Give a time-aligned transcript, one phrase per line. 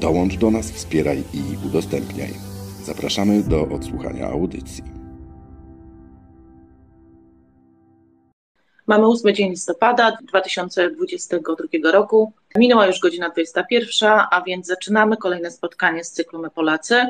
[0.00, 2.34] Dołącz do nas, wspieraj i udostępniaj.
[2.84, 4.84] Zapraszamy do odsłuchania audycji.
[8.86, 12.32] Mamy 8 dzień listopada 2022 roku.
[12.56, 17.06] Minęła już godzina 21, a więc zaczynamy kolejne spotkanie z cyklu My Polacy,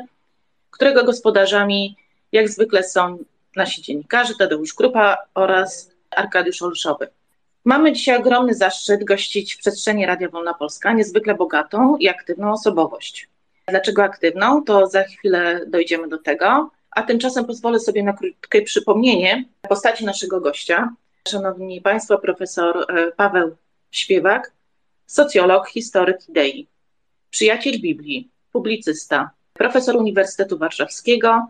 [0.71, 1.97] którego gospodarzami
[2.33, 3.19] jak zwykle są
[3.57, 7.09] nasi dziennikarze Tadeusz Grupa oraz Arkadiusz Olszowy.
[7.65, 13.29] Mamy dzisiaj ogromny zaszczyt gościć w przestrzeni Radia Wolna Polska niezwykle bogatą i aktywną osobowość.
[13.69, 19.45] Dlaczego aktywną, to za chwilę dojdziemy do tego, a tymczasem pozwolę sobie na krótkie przypomnienie
[19.69, 20.95] postaci naszego gościa.
[21.29, 23.57] Szanowni Państwo, profesor e, Paweł
[23.91, 24.53] Śpiewak,
[25.07, 26.67] socjolog, historyk idei,
[27.31, 31.47] przyjaciel Biblii, publicysta, profesor Uniwersytetu Warszawskiego,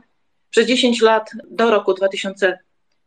[0.50, 1.94] przez 10 lat do roku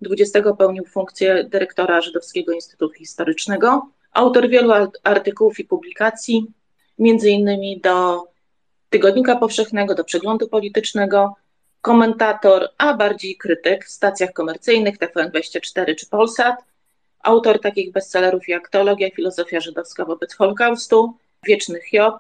[0.01, 6.47] 2020 pełnił funkcję dyrektora Żydowskiego Instytutu Historycznego, autor wielu artykułów i publikacji,
[6.99, 8.23] między innymi do
[8.89, 11.35] Tygodnika Powszechnego, do Przeglądu Politycznego,
[11.81, 16.55] komentator, a bardziej krytyk w stacjach komercyjnych TVN24 czy Polsat,
[17.19, 22.19] autor takich bestsellerów jak Teologia i Filozofia Żydowska wobec Holokaustu, Wieczny Hiob,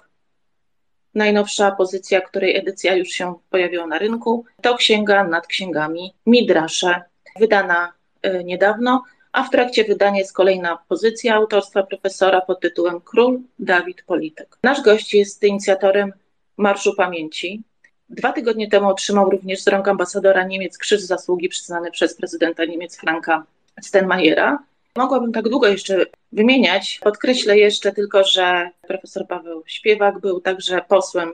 [1.15, 7.01] Najnowsza pozycja, której edycja już się pojawiła na rynku, to księga nad księgami Midrasze,
[7.39, 13.41] wydana e, niedawno, a w trakcie wydania jest kolejna pozycja autorstwa profesora pod tytułem Król
[13.59, 14.57] Dawid Polityk.
[14.63, 16.13] Nasz gość jest inicjatorem
[16.57, 17.63] Marszu Pamięci.
[18.09, 22.97] Dwa tygodnie temu otrzymał również z rąk ambasadora Niemiec Krzyż Zasługi przyznany przez prezydenta Niemiec
[22.97, 23.45] Franka
[23.81, 24.63] Steinmeiera.
[24.95, 26.99] Mogłabym tak długo jeszcze wymieniać.
[27.03, 31.33] Podkreślę jeszcze tylko, że profesor Paweł Śpiewak był także posłem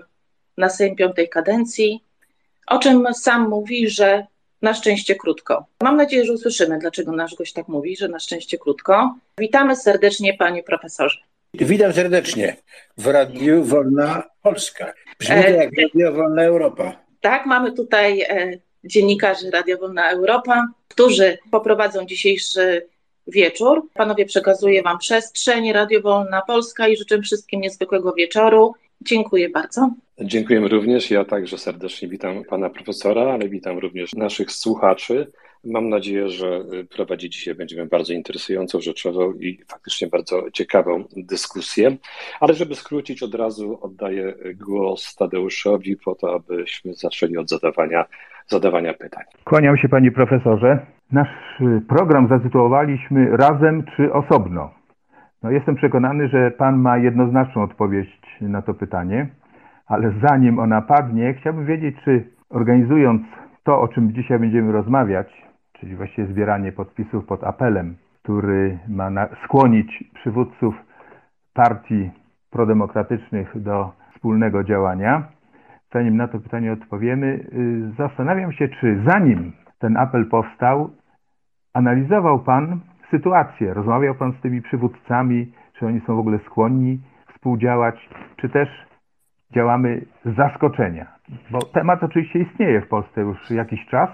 [0.58, 2.04] na Sejm piątej kadencji,
[2.68, 4.26] o czym sam mówi, że
[4.62, 5.66] na szczęście krótko.
[5.84, 9.16] Mam nadzieję, że usłyszymy, dlaczego nasz gość tak mówi, że na szczęście krótko.
[9.38, 11.18] Witamy serdecznie, panie profesorze.
[11.54, 12.56] Witam serdecznie
[12.98, 14.94] w Radiu Wolna Polska.
[15.20, 16.96] Brzmi to jak Radio Wolna Europa.
[17.22, 18.52] Tak, mamy tutaj e,
[18.84, 22.88] dziennikarzy Radio Wolna Europa, którzy poprowadzą dzisiejszy
[23.28, 23.88] wieczór.
[23.94, 28.74] Panowie, przekazuję Wam przestrzeń Radio Wolna Polska i życzę wszystkim niezwykłego wieczoru.
[29.02, 29.90] Dziękuję bardzo.
[30.22, 31.12] Dziękujemy również.
[31.12, 35.32] Ja także serdecznie witam pana profesora, ale witam również naszych słuchaczy.
[35.64, 36.66] Mam nadzieję, że
[36.96, 41.98] prowadzić dzisiaj będziemy bardzo interesującą, rzeczową i faktycznie bardzo ciekawą dyskusję.
[42.40, 48.06] Ale żeby skrócić, od razu oddaję głos Tadeuszowi po to, abyśmy zaczęli od zadawania,
[48.48, 49.24] zadawania pytań.
[49.44, 50.86] Kłaniam się panie profesorze.
[51.12, 54.79] Nasz program zatytułowaliśmy Razem czy osobno?
[55.44, 59.28] No jestem przekonany, że pan ma jednoznaczną odpowiedź na to pytanie,
[59.88, 63.22] ale zanim ona padnie, chciałbym wiedzieć, czy organizując
[63.64, 69.10] to, o czym dzisiaj będziemy rozmawiać, czyli właściwie zbieranie podpisów pod apelem, który ma
[69.44, 70.76] skłonić przywódców
[71.54, 72.12] partii
[72.52, 75.24] prodemokratycznych do wspólnego działania,
[75.94, 80.90] zanim na to pytanie odpowiemy, y, zastanawiam się, czy zanim ten apel powstał,
[81.74, 82.80] analizował Pan
[83.12, 87.00] sytuację, rozmawiał Pan z tymi przywódcami, czy oni są w ogóle skłonni
[87.34, 87.96] współdziałać,
[88.42, 88.70] czy też
[89.56, 91.16] działamy z zaskoczenia.
[91.52, 94.10] Bo temat oczywiście istnieje w Polsce już jakiś czas,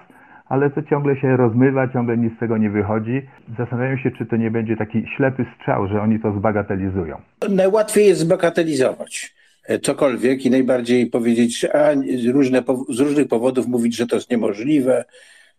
[0.46, 3.22] ale to ciągle się rozmywa, ciągle nic z tego nie wychodzi.
[3.58, 7.22] Zastanawiam się, czy to nie będzie taki ślepy strzał, że oni to zbagatelizują.
[7.50, 9.36] Najłatwiej jest zbagatelizować
[9.82, 11.94] cokolwiek i najbardziej powiedzieć, a
[12.34, 15.06] różne, z różnych powodów mówić, że to jest niemożliwe,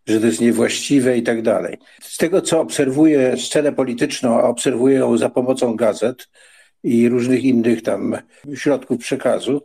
[0.07, 1.79] że to jest niewłaściwe i tak dalej.
[2.01, 6.29] Z tego, co obserwuję scenę polityczną, a obserwuję ją za pomocą gazet
[6.83, 8.17] i różnych innych tam
[8.55, 9.63] środków przekazu,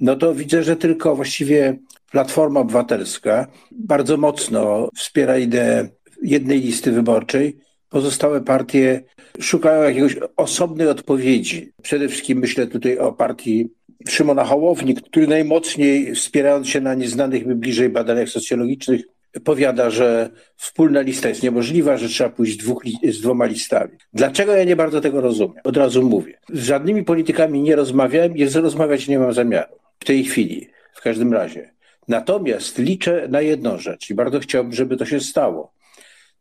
[0.00, 1.78] no to widzę, że tylko właściwie
[2.10, 5.88] Platforma Obywatelska bardzo mocno wspiera ideę
[6.22, 7.56] jednej listy wyborczej.
[7.88, 9.02] Pozostałe partie
[9.40, 11.72] szukają jakiegoś osobnej odpowiedzi.
[11.82, 13.68] Przede wszystkim myślę tutaj o partii
[14.08, 19.02] Szymona Hołowni, który najmocniej, wspierając się na nieznanych mi bliżej badaniach socjologicznych,
[19.44, 23.92] powiada, że wspólna lista jest niemożliwa, że trzeba pójść dwóch, z dwoma listami.
[24.12, 25.62] Dlaczego ja nie bardzo tego rozumiem?
[25.64, 26.38] Od razu mówię.
[26.52, 29.74] Z żadnymi politykami nie rozmawiałem i rozmawiać nie mam zamiaru.
[30.00, 31.74] W tej chwili, w każdym razie.
[32.08, 35.72] Natomiast liczę na jedną rzecz i bardzo chciałbym, żeby to się stało.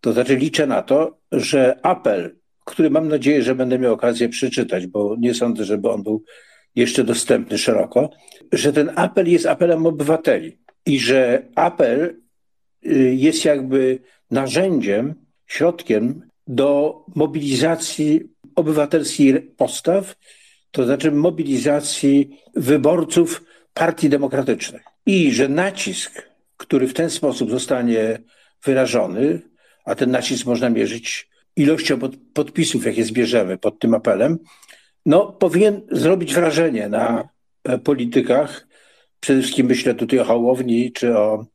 [0.01, 2.35] To znaczy liczę na to, że apel,
[2.65, 6.23] który mam nadzieję, że będę miał okazję przeczytać, bo nie sądzę, żeby on był
[6.75, 8.09] jeszcze dostępny szeroko,
[8.51, 12.22] że ten apel jest apelem obywateli i że apel
[13.13, 13.99] jest jakby
[14.31, 15.15] narzędziem,
[15.47, 18.21] środkiem do mobilizacji
[18.55, 20.15] obywatelskich postaw,
[20.71, 23.43] to znaczy mobilizacji wyborców
[23.73, 24.81] partii demokratycznych.
[25.05, 28.19] I że nacisk, który w ten sposób zostanie
[28.63, 29.41] wyrażony,
[29.85, 34.39] a ten nacisk można mierzyć ilością pod, podpisów, jakie zbierzemy pod tym apelem,
[35.05, 37.29] no, powinien zrobić wrażenie na
[37.63, 38.67] e, politykach.
[39.19, 41.45] Przede wszystkim myślę tutaj o Hołowni czy o,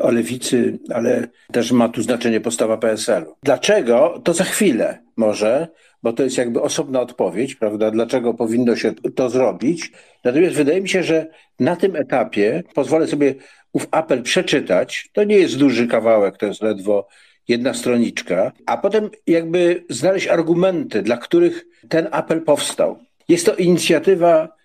[0.00, 3.36] o Lewicy, ale też ma tu znaczenie postawa PSL-u.
[3.42, 4.20] Dlaczego?
[4.24, 5.68] To za chwilę może,
[6.02, 7.90] bo to jest jakby osobna odpowiedź, prawda?
[7.90, 9.92] Dlaczego powinno się to zrobić?
[10.24, 11.26] Natomiast wydaje mi się, że
[11.60, 13.34] na tym etapie pozwolę sobie
[13.72, 15.10] ów apel przeczytać.
[15.12, 17.08] To nie jest duży kawałek, to jest ledwo
[17.48, 22.98] jedna stroniczka, a potem jakby znaleźć argumenty, dla których ten apel powstał.
[23.28, 24.55] Jest to inicjatywa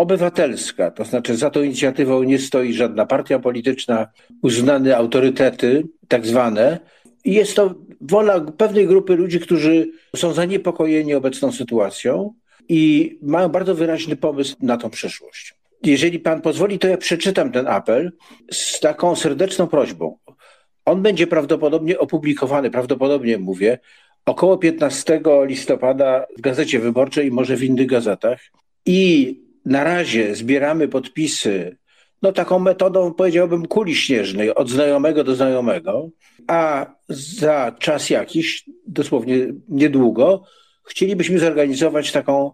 [0.00, 4.06] obywatelska, to znaczy za tą inicjatywą nie stoi żadna partia polityczna,
[4.42, 6.78] uznane autorytety, tak zwane.
[7.24, 12.34] Jest to wola pewnej grupy ludzi, którzy są zaniepokojeni obecną sytuacją
[12.68, 15.54] i mają bardzo wyraźny pomysł na tą przyszłość.
[15.82, 18.12] Jeżeli pan pozwoli, to ja przeczytam ten apel
[18.52, 20.16] z taką serdeczną prośbą.
[20.84, 23.78] On będzie prawdopodobnie opublikowany, prawdopodobnie mówię,
[24.26, 28.40] około 15 listopada w Gazecie Wyborczej może w innych gazetach.
[28.86, 31.76] I na razie zbieramy podpisy,
[32.22, 36.10] no taką metodą powiedziałbym kuli śnieżnej, od znajomego do znajomego,
[36.46, 39.36] a za czas jakiś, dosłownie
[39.68, 40.44] niedługo,
[40.84, 42.50] chcielibyśmy zorganizować taką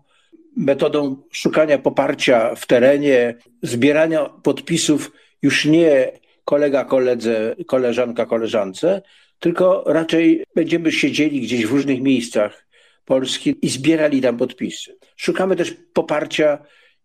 [0.56, 5.12] metodą szukania poparcia w terenie, zbierania podpisów
[5.43, 6.12] już nie
[6.44, 9.03] kolega koledze, koleżanka koleżance,
[9.38, 12.67] tylko raczej będziemy siedzieli gdzieś w różnych miejscach
[13.05, 14.97] Polski i zbierali tam podpisy.
[15.17, 16.58] Szukamy też poparcia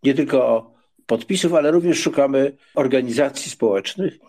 [0.03, 0.71] nie tylko
[1.05, 4.19] podpisów, ale również szukamy organizacji społecznych,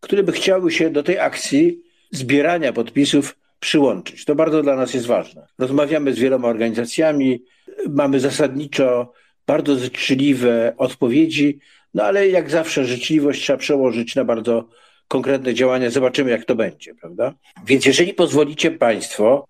[0.00, 4.24] które by chciały się do tej akcji zbierania podpisów przyłączyć.
[4.24, 5.46] To bardzo dla nas jest ważne.
[5.58, 7.42] Rozmawiamy z wieloma organizacjami,
[7.88, 9.12] mamy zasadniczo
[9.46, 11.58] bardzo życzliwe odpowiedzi,
[11.94, 14.68] no ale jak zawsze życzliwość trzeba przełożyć na bardzo
[15.08, 15.90] konkretne działania.
[15.90, 17.34] Zobaczymy, jak to będzie, prawda?
[17.66, 19.46] Więc jeżeli pozwolicie Państwo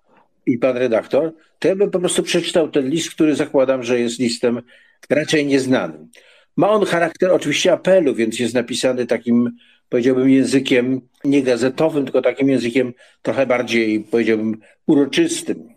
[0.46, 4.18] i Pan redaktor, to ja bym po prostu przeczytał ten list, który zakładam, że jest
[4.18, 4.62] listem
[5.10, 6.08] raczej nieznanym.
[6.56, 9.50] Ma on charakter oczywiście apelu, więc jest napisany takim,
[9.88, 12.92] powiedziałbym, językiem nie gazetowym, tylko takim językiem
[13.22, 15.68] trochę bardziej, powiedziałbym, uroczystym.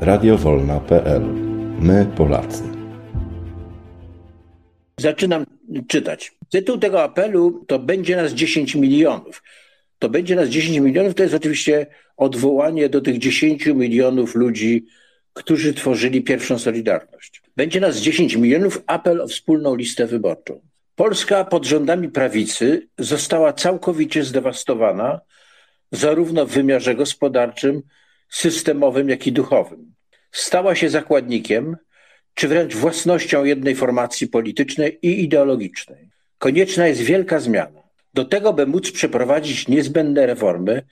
[0.00, 1.22] Radiowolna.pl
[1.80, 2.62] My Polacy.
[5.00, 5.46] Zaczynam
[5.88, 6.32] czytać.
[6.50, 9.42] Tytuł tego apelu to będzie nas 10 milionów.
[9.98, 11.86] To będzie nas 10 milionów, to jest oczywiście
[12.16, 14.86] odwołanie do tych 10 milionów ludzi,
[15.34, 17.42] którzy tworzyli pierwszą Solidarność.
[17.56, 20.60] Będzie nas 10 milionów, apel o wspólną listę wyborczą.
[20.96, 25.20] Polska pod rządami prawicy została całkowicie zdewastowana,
[25.92, 27.82] zarówno w wymiarze gospodarczym,
[28.28, 29.94] systemowym, jak i duchowym.
[30.32, 31.76] Stała się zakładnikiem
[32.34, 36.10] czy wręcz własnością jednej formacji politycznej i ideologicznej.
[36.38, 37.80] Konieczna jest wielka zmiana.
[38.14, 40.82] Do tego, by móc przeprowadzić niezbędne reformy,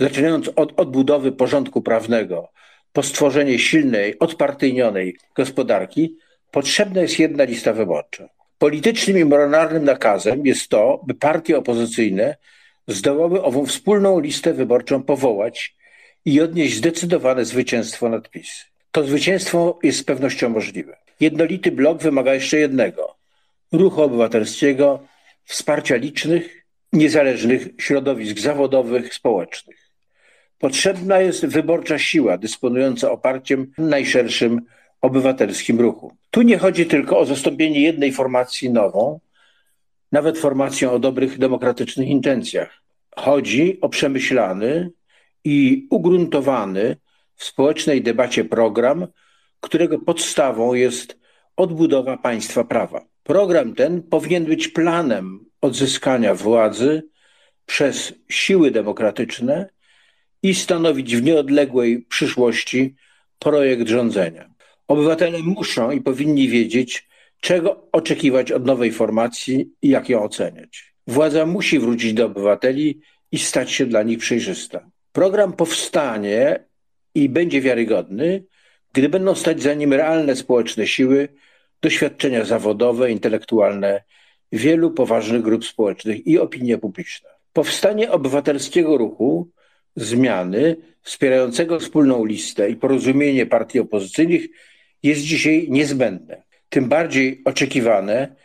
[0.00, 2.48] zaczynając od odbudowy porządku prawnego,
[2.92, 6.16] po stworzenie silnej, odpartyjnionej gospodarki,
[6.50, 8.28] potrzebna jest jedna lista wyborcza.
[8.58, 12.36] Politycznym i moralnym nakazem jest to, by partie opozycyjne
[12.88, 15.76] zdołały ową wspólną listę wyborczą powołać
[16.24, 18.64] i odnieść zdecydowane zwycięstwo nad PiS.
[18.92, 20.96] To zwycięstwo jest z pewnością możliwe.
[21.20, 23.16] Jednolity blok wymaga jeszcze jednego
[23.72, 25.06] ruchu obywatelskiego,
[25.44, 29.77] wsparcia licznych, niezależnych środowisk zawodowych, społecznych.
[30.58, 34.60] Potrzebna jest wyborcza siła dysponująca oparciem najszerszym
[35.00, 36.16] obywatelskim ruchu.
[36.30, 39.20] Tu nie chodzi tylko o zastąpienie jednej formacji nową,
[40.12, 42.82] nawet formacją o dobrych demokratycznych intencjach.
[43.16, 44.90] Chodzi o przemyślany
[45.44, 46.96] i ugruntowany
[47.34, 49.06] w społecznej debacie program,
[49.60, 51.18] którego podstawą jest
[51.56, 53.04] odbudowa państwa prawa.
[53.22, 57.02] Program ten powinien być planem odzyskania władzy
[57.66, 59.68] przez siły demokratyczne
[60.42, 62.94] i stanowić w nieodległej przyszłości
[63.38, 64.50] projekt rządzenia.
[64.88, 67.08] Obywatele muszą i powinni wiedzieć,
[67.40, 70.94] czego oczekiwać od nowej formacji i jak ją oceniać.
[71.06, 73.00] Władza musi wrócić do obywateli
[73.32, 74.90] i stać się dla nich przejrzysta.
[75.12, 76.64] Program powstanie
[77.14, 78.44] i będzie wiarygodny,
[78.92, 81.28] gdy będą stać za nim realne społeczne siły,
[81.82, 84.02] doświadczenia zawodowe, intelektualne
[84.52, 87.28] wielu poważnych grup społecznych i opinia publiczna.
[87.52, 89.50] Powstanie obywatelskiego ruchu,
[89.96, 94.42] zmiany wspierającego wspólną listę i porozumienie partii opozycyjnych
[95.02, 96.42] jest dzisiaj niezbędne.
[96.68, 98.36] tym bardziej oczekiwane,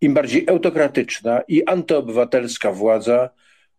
[0.00, 3.30] im bardziej autokratyczna i antyobywatelska władza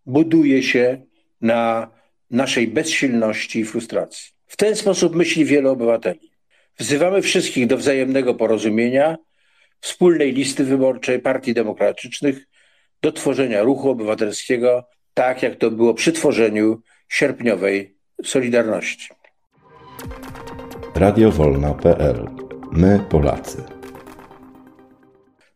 [0.06, 1.02] buduje się
[1.42, 1.92] na
[2.32, 4.32] naszej bezsilności i frustracji.
[4.48, 6.32] W ten sposób myśli wielu obywateli.
[6.78, 9.18] Wzywamy wszystkich do wzajemnego porozumienia,
[9.82, 12.48] wspólnej listy wyborczej partii demokratycznych,
[13.02, 19.10] do tworzenia ruchu obywatelskiego, tak jak to było przy tworzeniu sierpniowej Solidarności.
[20.96, 22.30] Radiowolna.pl
[22.72, 23.64] My Polacy.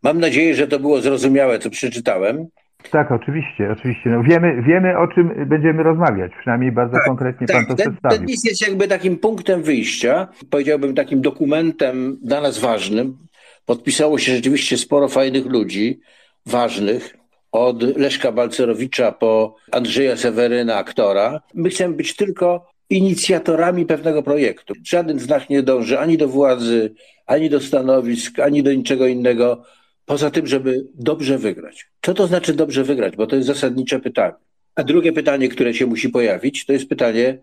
[0.04, 2.48] Mam nadzieję, że to było zrozumiałe, co przeczytałem.
[2.92, 4.10] Tak, oczywiście, oczywiście.
[4.10, 7.92] No wiemy, wiemy, o czym będziemy rozmawiać, przynajmniej bardzo tak, konkretnie tak, Pan to ten,
[7.92, 8.18] przedstawił.
[8.18, 13.18] Ten list jest jakby takim punktem wyjścia, powiedziałbym takim dokumentem dla nas ważnym.
[13.66, 16.00] Podpisało się rzeczywiście sporo fajnych ludzi,
[16.46, 17.18] ważnych,
[17.58, 21.42] od Leszka Balcerowicza po Andrzeja Seweryna, aktora.
[21.54, 24.74] My chcemy być tylko inicjatorami pewnego projektu.
[24.86, 26.94] Żaden z nas nie dąży ani do władzy,
[27.26, 29.64] ani do stanowisk, ani do niczego innego,
[30.06, 31.88] poza tym, żeby dobrze wygrać.
[32.02, 33.16] Co to znaczy dobrze wygrać?
[33.16, 34.34] Bo to jest zasadnicze pytanie.
[34.76, 37.38] A drugie pytanie, które się musi pojawić, to jest pytanie,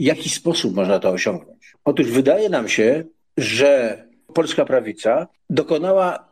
[0.00, 1.74] w jaki sposób można to osiągnąć?
[1.84, 3.04] Otóż wydaje nam się,
[3.36, 6.28] że polska prawica dokonała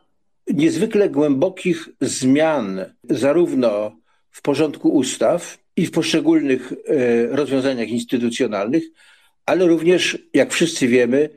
[0.47, 3.97] niezwykle głębokich zmian, zarówno
[4.31, 8.83] w porządku ustaw i w poszczególnych e, rozwiązaniach instytucjonalnych,
[9.45, 11.29] ale również, jak wszyscy wiemy,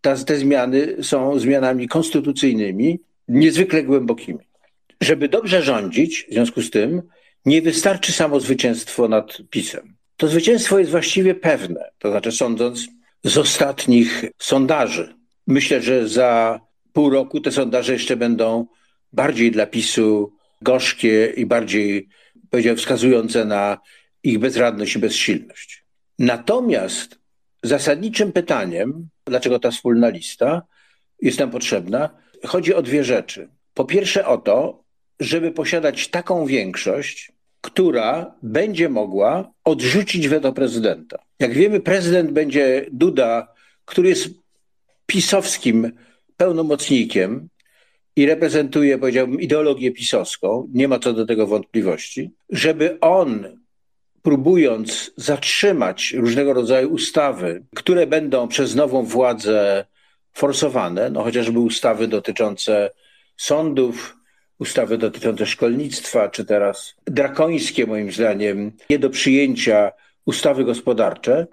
[0.00, 4.38] ta, te zmiany są zmianami konstytucyjnymi, niezwykle głębokimi.
[5.00, 7.02] Żeby dobrze rządzić, w związku z tym,
[7.46, 9.96] nie wystarczy samo zwycięstwo nad PiSem.
[10.16, 12.88] To zwycięstwo jest właściwie pewne, to znaczy sądząc
[13.24, 15.14] z ostatnich sondaży.
[15.46, 16.60] Myślę, że za
[16.94, 18.66] pół roku te sondaże jeszcze będą
[19.12, 20.32] bardziej dla PiSu
[20.62, 22.08] gorzkie i bardziej,
[22.50, 23.78] powiedziałbym, wskazujące na
[24.22, 25.84] ich bezradność i bezsilność.
[26.18, 27.18] Natomiast
[27.62, 30.62] zasadniczym pytaniem, dlaczego ta wspólna lista
[31.22, 32.10] jest nam potrzebna,
[32.46, 33.48] chodzi o dwie rzeczy.
[33.74, 34.84] Po pierwsze o to,
[35.20, 41.18] żeby posiadać taką większość, która będzie mogła odrzucić weto prezydenta.
[41.40, 44.28] Jak wiemy, prezydent będzie Duda, który jest
[45.06, 45.92] pisowskim
[46.36, 47.48] pełnomocnikiem
[48.16, 53.60] i reprezentuje, powiedziałbym, ideologię pisowską, nie ma co do tego wątpliwości, żeby on,
[54.22, 59.84] próbując zatrzymać różnego rodzaju ustawy, które będą przez nową władzę
[60.32, 62.90] forsowane, no chociażby ustawy dotyczące
[63.36, 64.16] sądów,
[64.58, 69.92] ustawy dotyczące szkolnictwa, czy teraz drakońskie moim zdaniem, nie do przyjęcia
[70.26, 71.46] ustawy gospodarcze,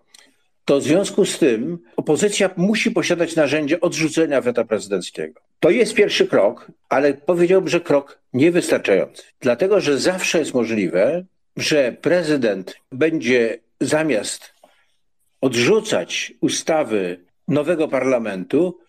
[0.66, 5.42] to w związku z tym opozycja musi posiadać narzędzie odrzucenia weta prezydenckiego.
[5.60, 9.24] To jest pierwszy krok, ale powiedziałbym, że krok niewystarczający.
[9.40, 11.26] Dlatego, że zawsze jest możliwe,
[11.58, 14.54] że prezydent będzie zamiast
[15.42, 18.80] odrzucać ustawy nowego parlamentu,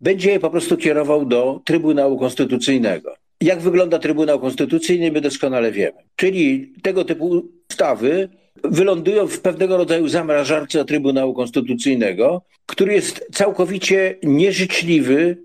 [0.00, 3.14] będzie je po prostu kierował do Trybunału Konstytucyjnego.
[3.40, 5.98] Jak wygląda Trybunał Konstytucyjny, my doskonale wiemy.
[6.16, 8.28] Czyli tego typu ustawy
[8.64, 15.36] wylądują w pewnego rodzaju zamrażarce Trybunału Konstytucyjnego, który jest całkowicie nieżyczliwy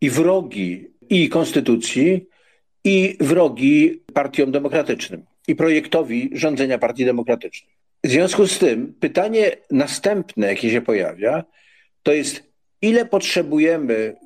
[0.00, 2.26] i wrogi i konstytucji,
[2.84, 7.74] i wrogi partiom demokratycznym i projektowi rządzenia partii demokratycznej.
[8.04, 11.44] W związku z tym pytanie następne, jakie się pojawia,
[12.02, 12.42] to jest
[12.82, 14.16] ile potrzebujemy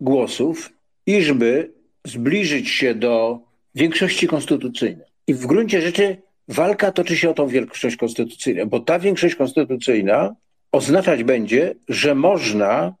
[0.00, 0.70] głosów,
[1.06, 1.72] iżby
[2.04, 3.38] zbliżyć się do
[3.74, 5.06] większości konstytucyjnej.
[5.26, 6.16] I w gruncie rzeczy
[6.48, 10.34] walka toczy się o tą większość konstytucyjną, bo ta większość konstytucyjna
[10.72, 12.94] oznaczać będzie, że można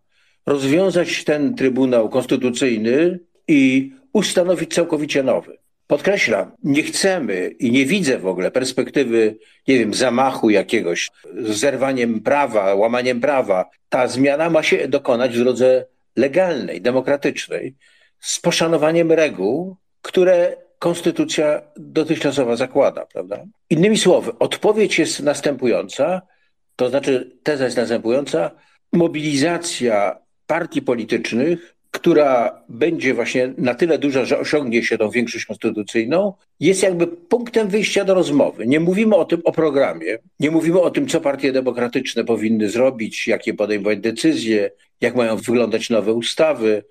[0.46, 5.58] rozwiązać ten Trybunał Konstytucyjny i ustanowić całkowicie nowy.
[5.86, 9.38] Podkreślam, nie chcemy i nie widzę w ogóle perspektywy,
[9.68, 13.70] nie wiem, zamachu jakiegoś, zerwaniem prawa, łamaniem prawa.
[13.88, 15.86] Ta zmiana ma się dokonać w drodze
[16.16, 17.74] legalnej, demokratycznej,
[18.20, 23.44] z poszanowaniem reguł, które konstytucja dotychczasowa zakłada, prawda?
[23.70, 26.22] Innymi słowy, odpowiedź jest następująca,
[26.76, 28.50] to znaczy teza jest następująca,
[28.92, 36.32] mobilizacja partii politycznych, która będzie właśnie na tyle duża, że osiągnie się tą większość konstytucyjną,
[36.60, 38.66] jest jakby punktem wyjścia do rozmowy.
[38.66, 43.28] Nie mówimy o tym, o programie, nie mówimy o tym, co partie demokratyczne powinny zrobić,
[43.28, 44.70] jakie podejmować decyzje,
[45.00, 46.84] jak mają wyglądać nowe ustawy.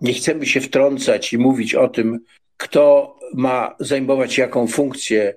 [0.00, 2.20] Nie chcemy się wtrącać i mówić o tym,
[2.60, 5.34] kto ma zajmować jaką funkcję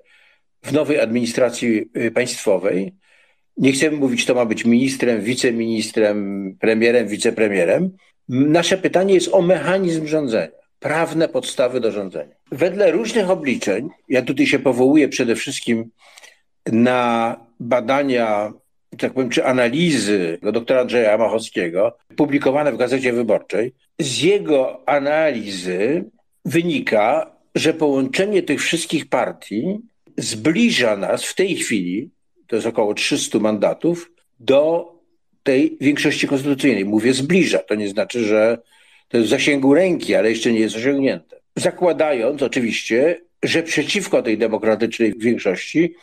[0.64, 2.94] w nowej administracji y, państwowej.
[3.58, 6.18] Nie chcemy mówić, kto ma być ministrem, wiceministrem,
[6.60, 7.92] premierem, wicepremierem.
[8.30, 12.36] Nasze pytanie jest o mechanizm rządzenia, prawne podstawy do rządzenia.
[12.52, 15.90] Wedle różnych obliczeń, ja tutaj się powołuję przede wszystkim
[16.66, 18.54] na badania
[18.98, 23.74] tak powiem, czy analizy doktora Andrzeja Machowskiego, publikowane w Gazecie Wyborczej.
[24.00, 26.06] Z jego analizy
[26.46, 29.80] wynika, że połączenie tych wszystkich partii
[30.18, 32.10] zbliża nas w tej chwili,
[32.48, 34.94] to jest około 300 mandatów, do
[35.44, 36.86] tej większości konstytucyjnej.
[36.86, 38.58] Mówię zbliża, to nie znaczy, że
[39.08, 41.36] to jest w zasięgu ręki, ale jeszcze nie jest osiągnięte.
[41.56, 45.96] Zakładając oczywiście, że przeciwko tej demokratycznej większości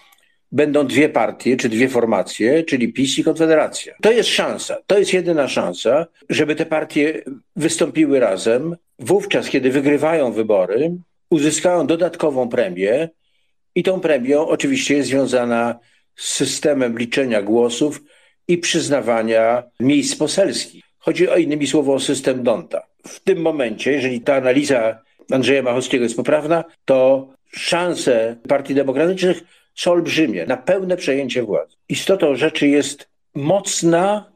[0.52, 3.94] będą dwie partie, czy dwie formacje, czyli PiS i Konfederacja.
[4.02, 7.22] To jest szansa, to jest jedyna szansa, żeby te partie
[7.56, 8.76] wystąpiły razem.
[9.00, 10.96] Wówczas, kiedy wygrywają wybory,
[11.30, 13.08] uzyskają dodatkową premię
[13.74, 15.78] i tą premią oczywiście jest związana
[16.16, 18.02] z systemem liczenia głosów
[18.48, 20.84] i przyznawania miejsc poselskich.
[20.98, 22.82] Chodzi o innymi słowo o system Donta.
[23.06, 29.42] W tym momencie, jeżeli ta analiza Andrzeja Machowskiego jest poprawna, to szanse partii demokratycznych
[29.74, 31.76] są olbrzymie na pełne przejęcie władzy.
[31.88, 34.32] Istotą rzeczy jest mocna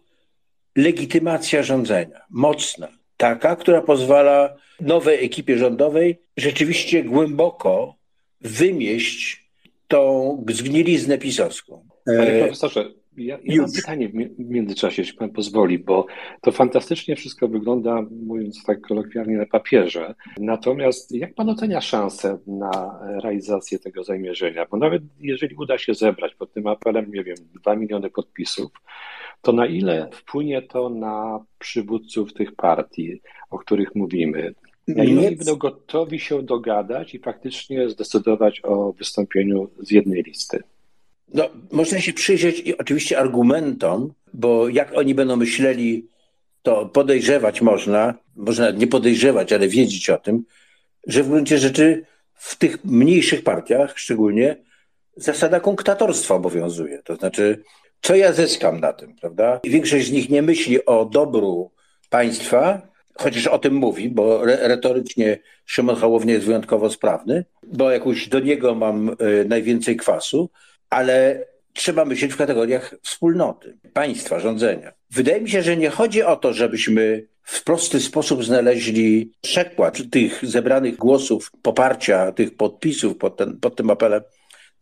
[0.76, 2.20] legitymacja rządzenia.
[2.30, 2.88] Mocna.
[3.24, 7.94] Taka, która pozwala nowej ekipie rządowej rzeczywiście głęboko
[8.40, 9.46] wymieść
[9.88, 11.88] tą zgniliznę pisowską.
[12.06, 16.06] Panie e, profesorze, ja, ja mam pytanie w międzyczasie, jeśli pan pozwoli, bo
[16.40, 20.14] to fantastycznie wszystko wygląda, mówiąc tak kolokwialnie, na papierze.
[20.38, 24.66] Natomiast jak pan ocenia szanse na realizację tego zamierzenia?
[24.70, 28.70] Bo nawet jeżeli uda się zebrać pod tym apelem, nie wiem, 2 miliony podpisów,
[29.44, 33.20] to na ile wpłynie to na przywódców tych partii,
[33.50, 34.54] o których mówimy?
[34.88, 40.62] Na ile będą gotowi się dogadać i faktycznie zdecydować o wystąpieniu z jednej listy?
[41.34, 46.08] No, można się przyjrzeć oczywiście argumentom, bo jak oni będą myśleli,
[46.62, 50.44] to podejrzewać można, można nie podejrzewać, ale wiedzieć o tym,
[51.06, 54.56] że w gruncie rzeczy w tych mniejszych partiach szczególnie
[55.16, 57.02] zasada kunktatorstwa obowiązuje.
[57.02, 57.62] To znaczy,
[58.04, 59.60] co ja zyskam na tym, prawda?
[59.64, 61.70] Większość z nich nie myśli o dobru
[62.10, 62.82] państwa,
[63.14, 68.74] chociaż o tym mówi, bo retorycznie Szymon Hołownia jest wyjątkowo sprawny, bo jakoś do niego
[68.74, 70.50] mam y, najwięcej kwasu,
[70.90, 74.92] ale trzeba myśleć w kategoriach wspólnoty, państwa, rządzenia.
[75.10, 80.46] Wydaje mi się, że nie chodzi o to, żebyśmy w prosty sposób znaleźli przekład tych
[80.46, 84.22] zebranych głosów, poparcia tych podpisów pod, ten, pod tym apelem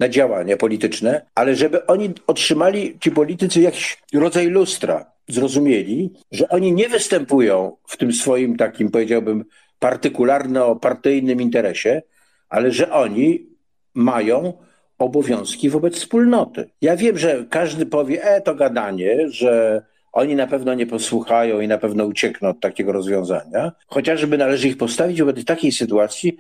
[0.03, 6.73] na działania polityczne, ale żeby oni otrzymali, ci politycy, jakiś rodzaj lustra, zrozumieli, że oni
[6.73, 9.45] nie występują w tym swoim takim, powiedziałbym,
[9.81, 12.03] partykularno-partyjnym interesie,
[12.49, 13.47] ale że oni
[13.95, 14.53] mają
[14.99, 16.71] obowiązki wobec wspólnoty.
[16.81, 21.69] Ja wiem, że każdy powie, e, to gadanie, że oni na pewno nie posłuchają i
[21.69, 26.37] na pewno uciekną od takiego rozwiązania, chociażby należy ich postawić wobec takiej sytuacji,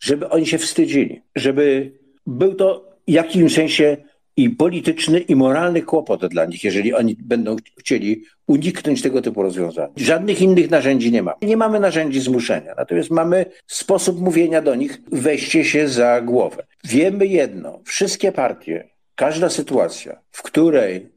[0.00, 1.92] żeby oni się wstydzili, żeby
[2.26, 3.96] był to w jakimś sensie
[4.36, 9.90] i polityczny, i moralny kłopot dla nich, jeżeli oni będą chcieli uniknąć tego typu rozwiązań.
[9.96, 11.36] Żadnych innych narzędzi nie mamy.
[11.42, 16.66] Nie mamy narzędzi zmuszenia, natomiast mamy sposób mówienia do nich, weźcie się za głowę.
[16.84, 21.08] Wiemy jedno, wszystkie partie, każda sytuacja, w której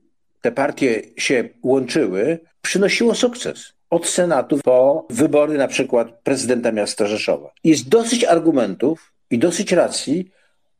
[0.41, 3.73] te partie się łączyły, przynosiło sukces.
[3.89, 7.51] Od Senatu po wybory na przykład prezydenta miasta Rzeszowa.
[7.63, 10.31] Jest dosyć argumentów i dosyć racji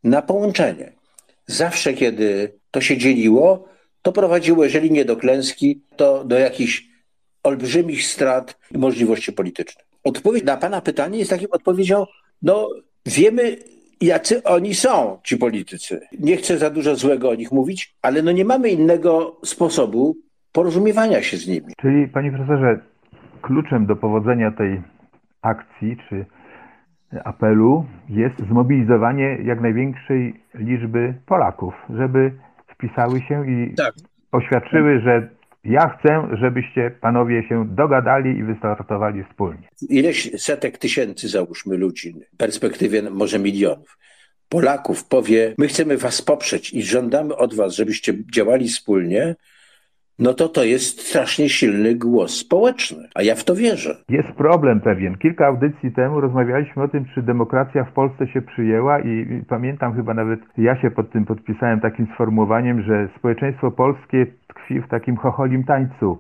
[0.03, 0.96] na połączenie.
[1.47, 3.67] Zawsze, kiedy to się dzieliło,
[4.01, 6.87] to prowadziło, jeżeli nie do klęski, to do jakichś
[7.43, 9.85] olbrzymich strat i możliwości politycznych.
[10.03, 12.05] Odpowiedź na Pana pytanie jest takim odpowiedzią,
[12.41, 12.69] no
[13.05, 13.57] wiemy,
[14.01, 16.01] jacy oni są, ci politycy.
[16.19, 20.17] Nie chcę za dużo złego o nich mówić, ale no nie mamy innego sposobu
[20.51, 21.73] porozumiewania się z nimi.
[21.81, 22.79] Czyli, panie profesorze,
[23.41, 24.81] kluczem do powodzenia tej
[25.41, 26.25] akcji, czy
[27.23, 32.31] apelu jest zmobilizowanie jak największej liczby Polaków, żeby
[32.73, 33.93] wpisały się i tak.
[34.31, 35.29] oświadczyły, że
[35.63, 39.69] ja chcę, żebyście panowie się dogadali i wystartowali wspólnie.
[39.89, 43.97] Ileś setek tysięcy, załóżmy, ludzi, w perspektywie może milionów,
[44.49, 49.35] Polaków powie: My chcemy was poprzeć i żądamy od was, żebyście działali wspólnie,
[50.19, 53.95] no to to jest strasznie silny głos społeczny, a ja w to wierzę.
[54.09, 55.17] Jest problem pewien.
[55.17, 60.13] Kilka audycji temu rozmawialiśmy o tym, czy demokracja w Polsce się przyjęła i pamiętam chyba
[60.13, 65.63] nawet, ja się pod tym podpisałem takim sformułowaniem, że społeczeństwo polskie tkwi w takim chocholim
[65.63, 66.17] tańcu.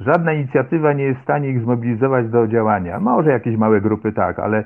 [0.00, 3.00] Żadna inicjatywa nie jest w stanie ich zmobilizować do działania.
[3.00, 4.64] Może jakieś małe grupy tak, ale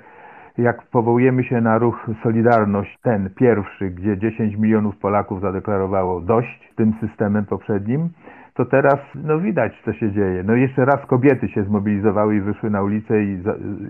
[0.58, 6.94] jak powołujemy się na ruch Solidarność, ten pierwszy, gdzie 10 milionów Polaków zadeklarowało dość tym
[7.00, 8.08] systemem poprzednim,
[8.54, 10.42] to teraz no widać, co się dzieje.
[10.46, 13.42] No jeszcze raz kobiety się zmobilizowały i wyszły na ulicę i,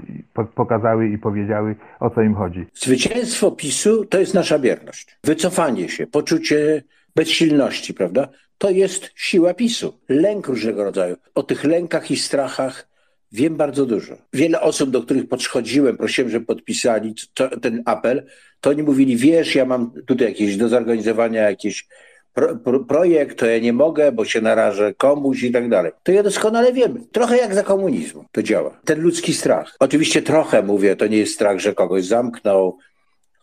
[0.08, 0.22] i
[0.54, 2.66] pokazały i powiedziały, o co im chodzi.
[2.74, 5.18] Zwycięstwo PiSu to jest nasza bierność.
[5.24, 6.82] Wycofanie się, poczucie
[7.16, 8.28] bezsilności, prawda?
[8.58, 9.98] To jest siła PiSu.
[10.08, 11.16] Lęk różnego rodzaju.
[11.34, 12.88] O tych lękach i strachach
[13.32, 14.14] wiem bardzo dużo.
[14.32, 17.14] Wiele osób, do których podchodziłem, prosiłem, żeby podpisali
[17.62, 18.26] ten apel,
[18.60, 21.86] to oni mówili, wiesz, ja mam tutaj jakieś do zorganizowania jakieś
[22.34, 25.92] pro, pro, projekt, to ja nie mogę, bo się narażę komuś i tak dalej.
[26.02, 27.06] To ja doskonale wiem.
[27.12, 28.80] Trochę jak za komunizmu to działa.
[28.84, 29.76] Ten ludzki strach.
[29.80, 32.78] Oczywiście trochę mówię, to nie jest strach, że kogoś zamknął,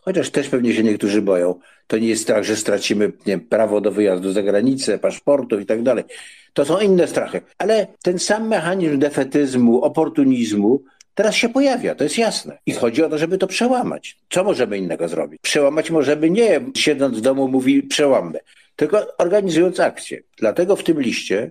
[0.00, 1.54] chociaż też pewnie się niektórzy boją.
[1.86, 5.82] To nie jest strach, że stracimy nie prawo do wyjazdu za granicę, paszportów i tak
[5.82, 6.04] dalej.
[6.52, 7.40] To są inne strachy.
[7.58, 10.82] Ale ten sam mechanizm defetyzmu, oportunizmu
[11.20, 12.58] teraz się pojawia, to jest jasne.
[12.66, 14.16] I chodzi o to, żeby to przełamać.
[14.30, 15.40] Co możemy innego zrobić?
[15.42, 18.38] Przełamać możemy nie siedząc w domu mówi przełammy,
[18.76, 20.22] tylko organizując akcję.
[20.38, 21.50] Dlatego w tym liście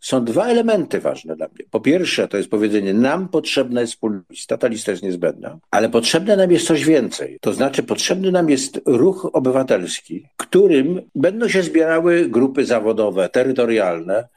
[0.00, 1.64] są dwa elementy ważne dla mnie.
[1.70, 6.36] Po pierwsze, to jest powiedzenie, nam potrzebna jest wspólnota, ta lista jest niezbędna, ale potrzebne
[6.36, 7.38] nam jest coś więcej.
[7.40, 14.28] To znaczy, potrzebny nam jest ruch obywatelski, którym będą się zbierały grupy zawodowe, terytorialne,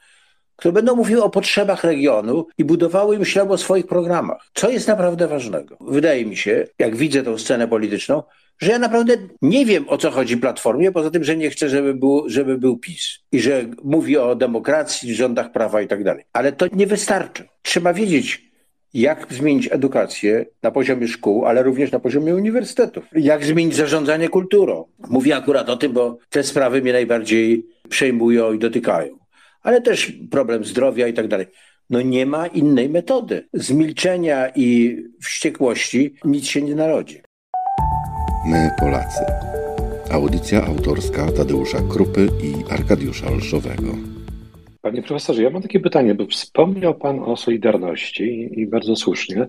[0.56, 4.50] które będą mówiły o potrzebach regionu i budowały i myślały o swoich programach.
[4.54, 5.76] Co jest naprawdę ważnego?
[5.80, 8.22] Wydaje mi się, jak widzę tę scenę polityczną,
[8.58, 11.94] że ja naprawdę nie wiem, o co chodzi Platformie, poza tym, że nie chcę, żeby
[11.94, 16.24] był, żeby był PiS i że mówi o demokracji, rządach prawa i tak dalej.
[16.32, 17.48] Ale to nie wystarczy.
[17.62, 18.44] Trzeba wiedzieć,
[18.94, 23.04] jak zmienić edukację na poziomie szkół, ale również na poziomie uniwersytetów.
[23.12, 24.84] Jak zmienić zarządzanie kulturą.
[25.08, 29.23] Mówię akurat o tym, bo te sprawy mnie najbardziej przejmują i dotykają.
[29.64, 31.46] Ale też problem zdrowia i tak dalej.
[31.90, 33.48] No nie ma innej metody.
[33.52, 37.20] Z milczenia i wściekłości nic się nie narodzi.
[38.46, 39.24] My Polacy.
[40.10, 43.88] Audycja autorska Tadeusza Krupy i Arkadiusza Olszowego.
[44.82, 49.46] Panie profesorze, ja mam takie pytanie, bo wspomniał Pan o Solidarności i bardzo słusznie,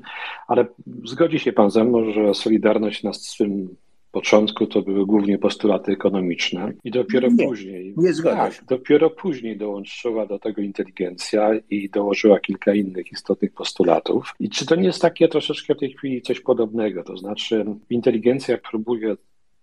[0.48, 0.66] ale
[1.04, 3.76] zgodzi się Pan ze mną, że Solidarność na swym
[4.16, 7.94] początku to były głównie postulaty ekonomiczne i dopiero nie, później.
[7.98, 14.36] Nie zgadzam tak, dopiero później dołączyła do tego inteligencja i dołożyła kilka innych istotnych postulatów.
[14.40, 17.04] I czy to nie jest takie troszeczkę w tej chwili coś podobnego?
[17.04, 19.16] To znaczy, inteligencja próbuje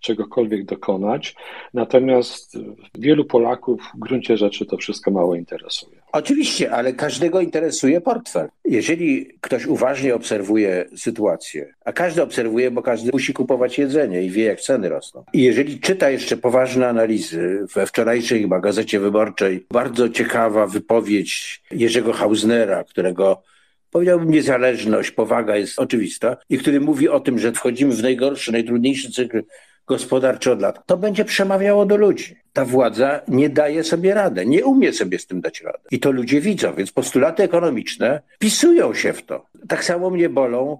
[0.02, 1.34] czegokolwiek dokonać.
[1.74, 2.58] Natomiast
[2.94, 6.02] wielu Polaków w gruncie rzeczy to wszystko mało interesuje.
[6.12, 8.48] Oczywiście, ale każdego interesuje portfel.
[8.64, 14.44] Jeżeli ktoś uważnie obserwuje sytuację, a każdy obserwuje, bo każdy musi kupować jedzenie i wie,
[14.44, 15.24] jak ceny rosną.
[15.32, 22.12] I jeżeli czyta jeszcze poważne analizy we wczorajszej chyba Gazecie Wyborczej, bardzo ciekawa wypowiedź Jerzego
[22.12, 23.42] Hausnera, którego
[23.90, 29.12] powiedziałbym, niezależność, powaga jest oczywista i który mówi o tym, że wchodzimy w najgorszy, najtrudniejszy
[29.12, 29.42] cykl
[29.92, 32.36] gospodarczy od lat, to będzie przemawiało do ludzi.
[32.52, 35.84] Ta władza nie daje sobie radę, nie umie sobie z tym dać radę.
[35.90, 39.46] I to ludzie widzą, więc postulaty ekonomiczne wpisują się w to.
[39.68, 40.78] Tak samo mnie bolą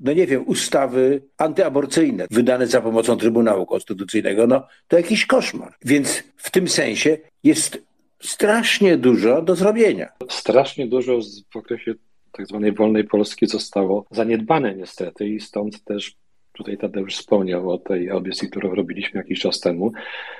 [0.00, 5.74] no nie wiem, ustawy antyaborcyjne wydane za pomocą Trybunału Konstytucyjnego, no to jakiś koszmar.
[5.84, 7.82] Więc w tym sensie jest
[8.22, 10.08] strasznie dużo do zrobienia.
[10.28, 11.18] Strasznie dużo
[11.50, 11.94] w okresie
[12.32, 16.16] tak zwanej wolnej Polski zostało zaniedbane niestety i stąd też
[16.60, 19.92] Tutaj Tadeusz wspomniał o tej audycji, którą robiliśmy jakiś czas temu,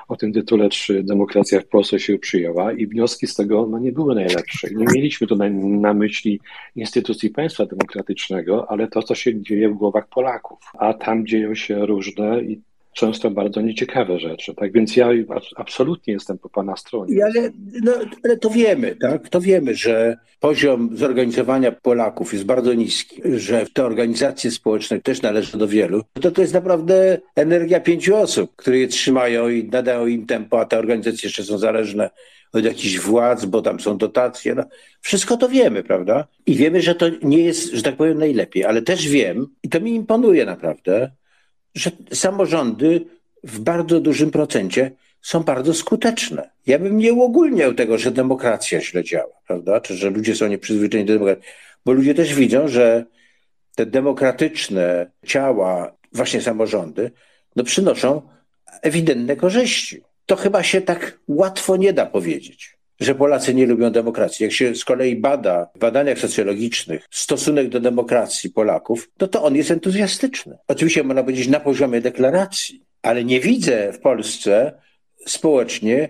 [0.09, 3.93] o tym tytule, czy demokracja w Polsce się przyjęła i wnioski z tego no, nie
[3.93, 4.69] były najlepsze.
[4.75, 6.41] Nie mieliśmy tutaj na myśli
[6.77, 10.59] instytucji państwa demokratycznego, ale to, co się dzieje w głowach Polaków.
[10.79, 12.61] A tam dzieją się różne i
[12.93, 14.55] często bardzo nieciekawe rzeczy.
[14.55, 15.09] Tak więc ja
[15.57, 17.25] absolutnie jestem po Pana stronie.
[17.25, 17.51] Ale,
[17.83, 17.93] no,
[18.25, 19.29] ale to wiemy, tak?
[19.29, 25.59] To wiemy, że poziom zorganizowania Polaków jest bardzo niski, że te organizacje społeczne też należą
[25.59, 26.03] do wielu.
[26.21, 30.65] To to jest naprawdę energia pięciu osób, które je trzymają i nadają im tempo, a
[30.65, 32.11] te organizacje jeszcze są zależne
[32.53, 34.55] od jakichś władz, bo tam są dotacje.
[34.55, 34.65] No,
[35.01, 36.27] wszystko to wiemy, prawda?
[36.47, 39.81] I wiemy, że to nie jest, że tak powiem, najlepiej, ale też wiem, i to
[39.81, 41.11] mi imponuje naprawdę,
[41.75, 43.07] że samorządy
[43.45, 44.91] w bardzo dużym procencie
[45.23, 46.51] są bardzo skuteczne.
[46.67, 49.81] Ja bym nie uogólniał tego, że demokracja źle działa, prawda?
[49.81, 51.45] Czy że ludzie są nieprzyzwyczajeni do demokracji,
[51.85, 53.05] bo ludzie też widzą, że
[53.75, 57.11] te demokratyczne ciała, właśnie samorządy,
[57.57, 58.23] no przynoszą
[58.83, 60.03] ewidentne korzyści.
[60.27, 64.45] To chyba się tak łatwo nie da powiedzieć że Polacy nie lubią demokracji.
[64.45, 69.57] Jak się z kolei bada w badaniach socjologicznych stosunek do demokracji Polaków, to to on
[69.57, 70.59] jest entuzjastyczny.
[70.69, 74.73] Oczywiście można powiedzieć na poziomie deklaracji, ale nie widzę w Polsce
[75.27, 76.09] społecznie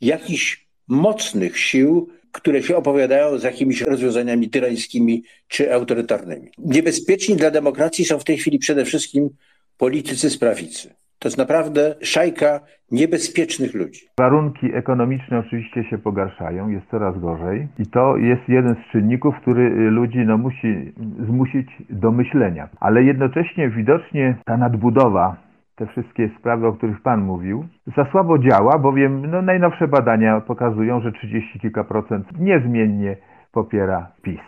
[0.00, 6.50] jakichś mocnych sił, które się opowiadają za jakimiś rozwiązaniami tyrańskimi czy autorytarnymi.
[6.58, 9.30] Niebezpieczni dla demokracji są w tej chwili przede wszystkim
[9.76, 10.94] politycy z prawicy.
[11.18, 12.60] To jest naprawdę szajka
[12.92, 14.00] niebezpiecznych ludzi.
[14.18, 19.90] Warunki ekonomiczne oczywiście się pogarszają, jest coraz gorzej i to jest jeden z czynników, który
[19.90, 20.92] ludzi no, musi
[21.26, 22.68] zmusić do myślenia.
[22.80, 25.36] Ale jednocześnie widocznie ta nadbudowa
[25.76, 27.64] te wszystkie sprawy, o których Pan mówił,
[27.96, 33.16] za słabo działa, bowiem no, najnowsze badania pokazują, że 30 kilka procent niezmiennie
[33.52, 34.40] popiera PiS.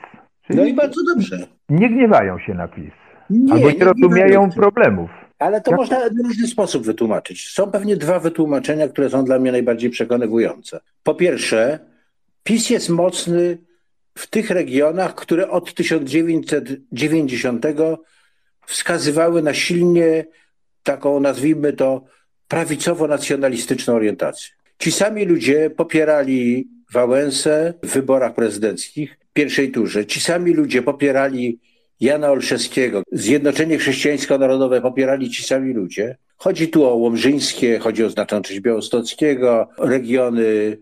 [0.46, 1.36] Czyli No i bardzo dobrze.
[1.68, 2.92] nie gniewają się na PiS.
[3.30, 4.56] Nie, albo nie, nie rozumieją się.
[4.60, 5.10] problemów.
[5.40, 7.48] Ale to Jak- można w różny sposób wytłumaczyć.
[7.48, 10.80] Są pewnie dwa wytłumaczenia, które są dla mnie najbardziej przekonywujące.
[11.02, 11.78] Po pierwsze,
[12.44, 13.58] PiS jest mocny
[14.18, 17.66] w tych regionach, które od 1990
[18.66, 20.24] wskazywały na silnie
[20.82, 22.04] taką, nazwijmy to,
[22.48, 24.50] prawicowo-nacjonalistyczną orientację.
[24.78, 30.06] Ci sami ludzie popierali Wałęsę w wyborach prezydenckich w pierwszej turze.
[30.06, 31.60] Ci sami ludzie popierali
[32.00, 33.02] Jana Olszewskiego.
[33.12, 36.16] Zjednoczenie Chrześcijańsko-Narodowe popierali ci sami ludzie.
[36.36, 40.78] Chodzi tu o Łomżyńskie, chodzi o znaczną część Białostockiego, regiony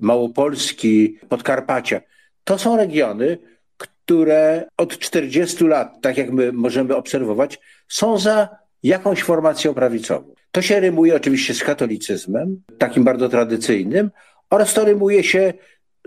[0.00, 2.00] Małopolski, Podkarpacia.
[2.44, 3.38] To są regiony,
[3.76, 8.48] które od 40 lat, tak jak my możemy obserwować, są za
[8.82, 10.34] jakąś formacją prawicową.
[10.52, 14.10] To się rymuje oczywiście z katolicyzmem, takim bardzo tradycyjnym,
[14.50, 15.52] oraz to rymuje się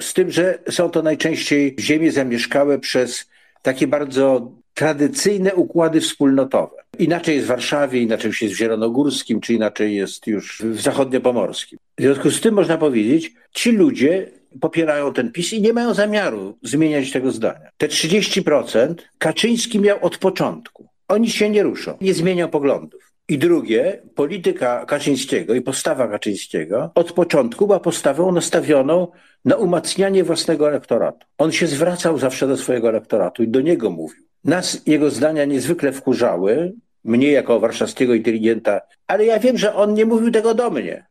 [0.02, 3.33] z tym, że są to najczęściej ziemie zamieszkałe przez
[3.63, 6.76] takie bardzo tradycyjne układy wspólnotowe.
[6.99, 11.80] Inaczej jest w Warszawie, inaczej już jest w Zielonogórskim, czy inaczej jest już w Zachodniopomorskim.
[11.97, 16.58] W związku z tym można powiedzieć, ci ludzie popierają ten PiS i nie mają zamiaru
[16.63, 17.69] zmieniać tego zdania.
[17.78, 20.88] Te 30% Kaczyński miał od początku.
[21.08, 23.12] Oni się nie ruszą, nie zmienią poglądów.
[23.29, 29.07] I drugie, polityka Kaczyńskiego i postawa Kaczyńskiego od początku była postawą nastawioną
[29.45, 31.27] na umacnianie własnego elektoratu.
[31.38, 34.23] On się zwracał zawsze do swojego elektoratu i do niego mówił.
[34.43, 40.05] Nas jego zdania niezwykle wkurzały, mnie jako warszawskiego inteligenta, ale ja wiem, że on nie
[40.05, 41.05] mówił tego do mnie.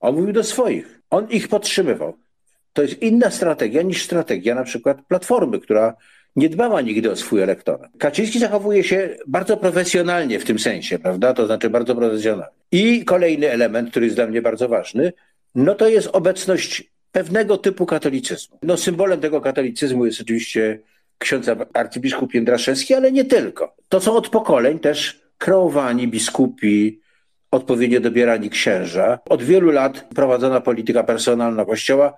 [0.00, 1.00] On mówił do swoich.
[1.10, 2.14] On ich podtrzymywał.
[2.72, 5.94] To jest inna strategia niż strategia na przykład Platformy, która
[6.36, 7.90] nie dbała nigdy o swój elektorat.
[7.98, 11.34] Kaczyński zachowuje się bardzo profesjonalnie w tym sensie, prawda?
[11.34, 12.54] To znaczy bardzo profesjonalnie.
[12.72, 15.12] I kolejny element, który jest dla mnie bardzo ważny,
[15.54, 18.58] no to jest obecność pewnego typu katolicyzmu.
[18.62, 20.80] No symbolem tego katolicyzmu jest oczywiście
[21.18, 23.76] ksiądz arcybiskup Jędraszewski, ale nie tylko.
[23.88, 27.00] To są od pokoleń też kreowani biskupi,
[27.50, 29.18] odpowiednio dobierani księża.
[29.28, 32.14] Od wielu lat prowadzona polityka personalna Kościoła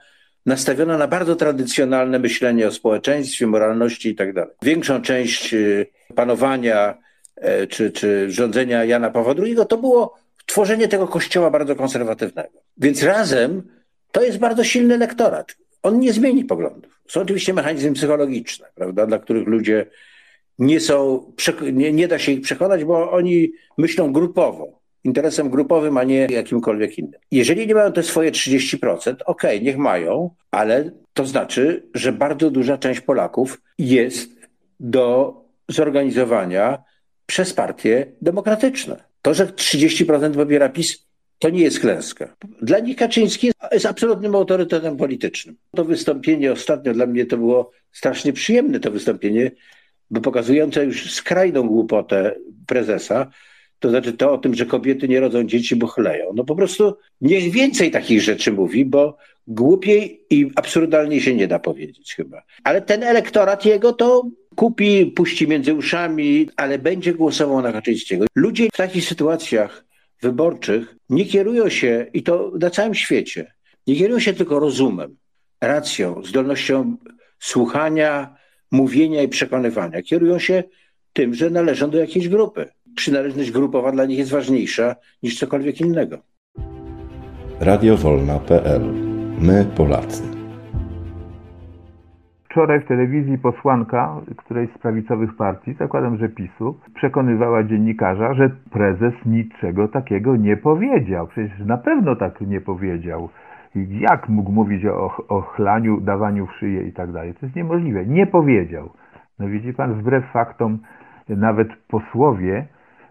[0.46, 4.46] nastawiona na bardzo tradycjonalne myślenie o społeczeństwie, moralności itd.
[4.62, 6.98] Większą część y, panowania
[7.36, 12.62] e, czy, czy rządzenia Jana Pawła II to było tworzenie tego kościoła bardzo konserwatywnego.
[12.76, 13.62] Więc razem
[14.12, 15.56] to jest bardzo silny elektorat.
[15.82, 17.00] On nie zmieni poglądów.
[17.08, 19.86] Są oczywiście mechanizmy psychologiczne, prawda, dla których ludzie
[20.58, 21.32] nie są,
[21.72, 26.98] nie, nie da się ich przekonać, bo oni myślą grupowo, interesem grupowym, a nie jakimkolwiek
[26.98, 27.20] innym.
[27.30, 32.78] Jeżeli nie mają te swoje 30%, okej, niech mają, ale to znaczy, że bardzo duża
[32.78, 34.30] część Polaków jest
[34.80, 35.34] do
[35.68, 36.82] zorganizowania
[37.26, 39.04] przez partie demokratyczne.
[39.22, 41.06] To, że 30% popiera PiS,
[41.38, 42.36] to nie jest klęska.
[42.62, 45.56] Dla nich Kaczyński jest absolutnym autorytetem politycznym.
[45.76, 49.50] To wystąpienie ostatnio dla mnie to było strasznie przyjemne, to wystąpienie,
[50.10, 52.34] bo pokazujące już skrajną głupotę
[52.66, 53.30] prezesa,
[53.86, 56.32] to znaczy to o tym, że kobiety nie rodzą dzieci, bo chleją.
[56.34, 61.58] No po prostu niech więcej takich rzeczy mówi, bo głupiej i absurdalniej się nie da
[61.58, 62.42] powiedzieć chyba.
[62.64, 68.26] Ale ten elektorat jego to kupi, puści między uszami, ale będzie głosował na Kaczyńskiego.
[68.34, 69.84] Ludzie w takich sytuacjach
[70.22, 73.52] wyborczych nie kierują się, i to na całym świecie,
[73.86, 75.16] nie kierują się tylko rozumem,
[75.60, 76.96] racją, zdolnością
[77.38, 78.36] słuchania,
[78.70, 80.02] mówienia i przekonywania.
[80.02, 80.64] Kierują się
[81.12, 82.75] tym, że należą do jakiejś grupy.
[82.96, 86.16] Przynależność grupowa dla nich jest ważniejsza niż cokolwiek innego.
[87.60, 88.82] Radiowolna.pl
[89.40, 90.22] My Polacy.
[92.44, 99.14] Wczoraj w telewizji posłanka którejś z prawicowych partii, zakładam, że PiSu, przekonywała dziennikarza, że prezes
[99.26, 101.26] niczego takiego nie powiedział.
[101.26, 103.28] Przecież na pewno tak nie powiedział.
[103.90, 107.34] Jak mógł mówić o, o chlaniu, dawaniu w szyję i tak dalej?
[107.34, 108.06] To jest niemożliwe.
[108.06, 108.90] Nie powiedział.
[109.38, 110.78] No widzi pan, wbrew faktom
[111.28, 112.66] nawet posłowie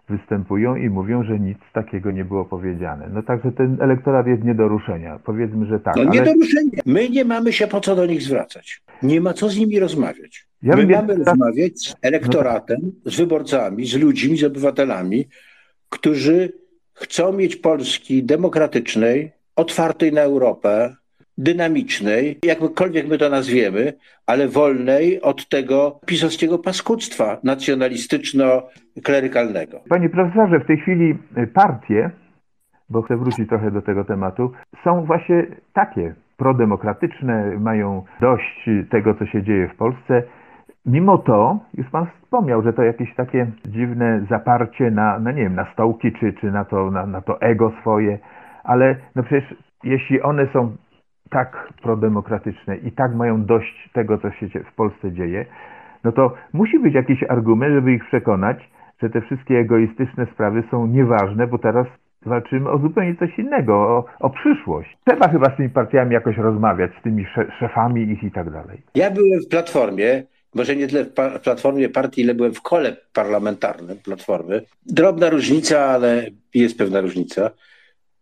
[0.10, 3.10] występują i mówią, że nic takiego nie było powiedziane.
[3.14, 5.20] No także ten elektorat jest nie do ruszenia.
[5.24, 5.96] Powiedzmy, że tak.
[5.96, 6.26] No nie ale...
[6.26, 6.82] do ruszenia.
[6.86, 8.82] My nie mamy się po co do nich zwracać.
[9.04, 10.48] Nie ma co z nimi rozmawiać.
[10.62, 15.28] Ja My mamy rozmawiać z elektoratem, z wyborcami, z ludźmi, z obywatelami,
[15.90, 16.54] którzy
[16.94, 20.96] chcą mieć Polski demokratycznej, otwartej na Europę,
[21.38, 23.94] dynamicznej, jakkolwiek my to nazwiemy,
[24.28, 29.80] ale wolnej od tego pisowskiego paskudztwa nacjonalistyczno-klerykalnego.
[29.90, 32.12] Panie profesorze, w tej chwili y, partie,
[32.90, 34.52] bo chcę wrócić trochę do tego tematu,
[34.84, 40.24] są właśnie takie prodemokratyczne, mają dość tego, co się dzieje w Polsce
[40.86, 45.56] mimo to, już Pan wspomniał, że to jakieś takie dziwne zaparcie na, na nie wiem,
[45.56, 48.20] na stołki, czy, czy na, to, na, na to ego swoje,
[48.64, 50.76] ale no przecież jeśli one są
[51.30, 55.46] tak prodemokratyczne i tak mają dość tego, co się w Polsce dzieje,
[56.04, 58.58] no to musi być jakiś argument, żeby ich przekonać,
[59.02, 61.88] że te wszystkie egoistyczne sprawy są nieważne, bo teraz
[62.26, 64.98] walczymy o zupełnie coś innego, o, o przyszłość.
[65.08, 67.26] Trzeba chyba z tymi partiami jakoś rozmawiać, z tymi
[67.60, 68.82] szefami ich i tak dalej.
[68.96, 70.24] Ja byłem w Platformie,
[70.56, 74.62] może nie tyle w Platformie partii, ile byłem w kole parlamentarnym Platformy.
[74.86, 77.52] Drobna różnica, ale jest pewna różnica.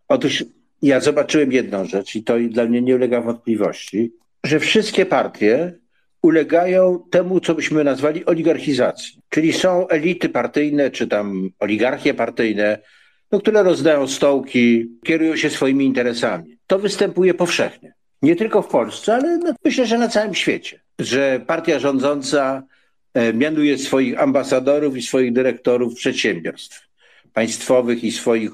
[0.07, 0.43] Otóż
[0.83, 4.11] ja zobaczyłem jedną rzecz i to dla mnie nie ulega wątpliwości,
[4.43, 5.73] że wszystkie partie
[6.21, 9.19] ulegają temu, co byśmy nazwali oligarchizacji.
[9.29, 12.79] Czyli są elity partyjne, czy tam oligarchie partyjne,
[13.31, 16.57] no, które rozdają stołki, kierują się swoimi interesami.
[16.67, 17.93] To występuje powszechnie.
[18.21, 20.79] Nie tylko w Polsce, ale no, myślę, że na całym świecie.
[20.99, 22.63] Że partia rządząca
[23.13, 26.87] e, mianuje swoich ambasadorów i swoich dyrektorów przedsiębiorstw
[27.33, 28.51] państwowych i swoich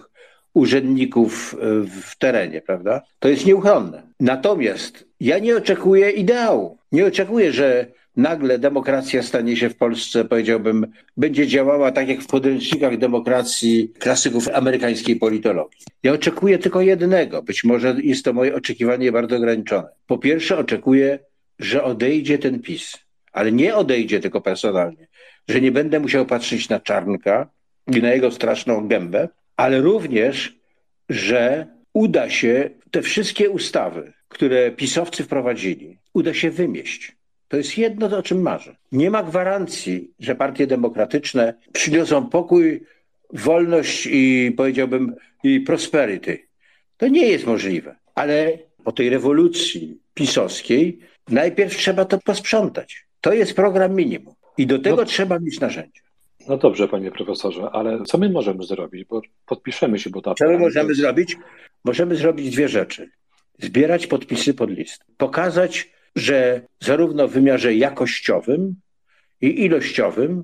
[0.54, 1.66] urzędników e,
[2.02, 3.02] w terenie, prawda?
[3.20, 4.04] To jest nieuchronne.
[4.20, 6.78] Natomiast ja nie oczekuję ideału.
[6.92, 12.28] Nie oczekuję, że nagle demokracja stanie się w Polsce, powiedziałbym, będzie działała tak jak w
[12.28, 15.80] podręcznikach demokracji klasyków amerykańskiej politologii.
[16.04, 19.88] Ja oczekuję tylko jednego, być może jest to moje oczekiwanie bardzo ograniczone.
[20.08, 21.20] Po pierwsze, oczekuję,
[21.60, 22.98] że odejdzie ten PiS,
[23.32, 25.08] ale nie odejdzie tylko personalnie,
[25.50, 27.48] że nie będę musiał patrzeć na Czarnka
[27.96, 29.28] i na jego straszną gębę,
[29.60, 30.56] ale również,
[31.10, 37.16] że uda się te wszystkie ustawy, które pisowcy wprowadzili, uda się wymieść.
[37.48, 38.76] To jest jedno, o czym marzę.
[38.92, 42.84] Nie ma gwarancji, że partie demokratyczne przyniosą pokój,
[43.34, 46.48] wolność i powiedziałbym i prosperity.
[46.98, 47.96] To nie jest możliwe.
[48.16, 53.06] Ale po tej rewolucji pisowskiej najpierw trzeba to posprzątać.
[53.22, 54.34] To jest program minimum.
[54.58, 56.02] I do tego no, trzeba mieć narzędzia.
[56.48, 59.06] No dobrze, panie profesorze, ale co my możemy zrobić?
[59.06, 60.34] Bo podpiszemy się, bo ta.
[60.34, 61.38] Co my możemy zrobić?
[61.86, 63.10] Możemy zrobić dwie rzeczy.
[63.60, 65.06] Zbierać podpisy pod list.
[65.18, 68.76] Pokazać, że zarówno w wymiarze jakościowym
[69.42, 70.44] i ilościowym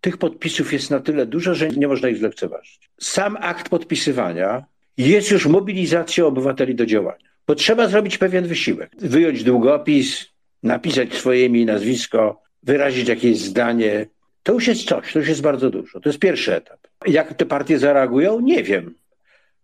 [0.00, 2.90] tych podpisów jest na tyle dużo, że nie można ich zlekceważyć.
[3.00, 4.64] Sam akt podpisywania
[4.96, 7.28] jest już mobilizacją obywateli do działania.
[7.46, 8.90] Bo trzeba zrobić pewien wysiłek.
[8.98, 10.26] Wyjąć długopis,
[10.62, 14.06] napisać swoje imię i nazwisko, wyrazić jakieś zdanie.
[14.44, 16.00] To już jest coś, to już jest bardzo dużo.
[16.00, 16.78] To jest pierwszy etap.
[17.06, 18.40] Jak te partie zareagują?
[18.40, 18.94] Nie wiem.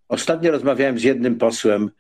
[0.09, 1.90] Ostatnio rozmawiałem z jednym posłem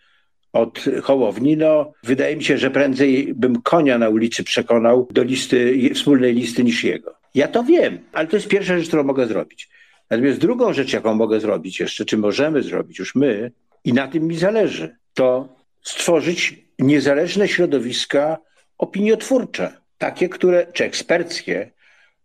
[0.52, 5.90] od Hołowni, no wydaje mi się, że prędzej bym konia na ulicy przekonał do listy,
[5.94, 7.14] wspólnej listy niż jego.
[7.34, 9.70] Ja to wiem, ale to jest pierwsza rzecz, którą mogę zrobić.
[10.10, 13.52] Natomiast drugą rzecz, jaką mogę zrobić jeszcze, czy możemy zrobić już my,
[13.84, 18.38] i na tym mi zależy, to stworzyć niezależne środowiska
[18.78, 21.70] opiniotwórcze, takie, które, czy eksperckie,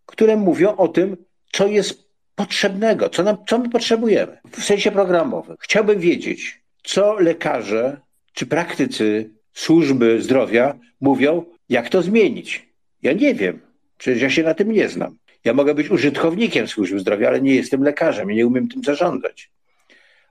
[0.06, 1.18] które mówią o tym,
[1.52, 5.56] co jest potrzebnego, co, nam, co my potrzebujemy w sensie programowym.
[5.60, 7.98] Chciałbym wiedzieć, co lekarze
[8.34, 12.70] czy praktycy służby zdrowia mówią, jak to zmienić.
[13.02, 13.60] Ja nie wiem,
[13.98, 15.18] przecież ja się na tym nie znam.
[15.46, 19.52] Ja mogę być użytkownikiem służby zdrowia, ale nie jestem lekarzem i nie umiem tym zarządzać.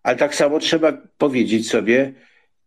[0.03, 2.13] Ale tak samo trzeba powiedzieć sobie,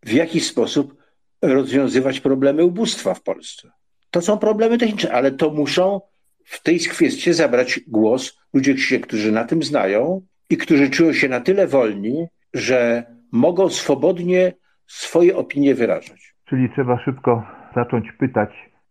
[0.04, 0.96] w jaki sposób
[1.42, 3.72] rozwiązywać problemy ubóstwa w Polsce.
[4.12, 6.02] To są problemy techniczne, ale to muszą
[6.48, 11.40] w tej kwestii zabrać głos ludzie, którzy na tym znają i którzy czują się na
[11.40, 14.54] tyle wolni, że mogą swobodnie
[14.88, 16.34] swoje opinie wyrażać.
[16.50, 17.44] Czyli trzeba szybko
[17.76, 18.50] zacząć pytać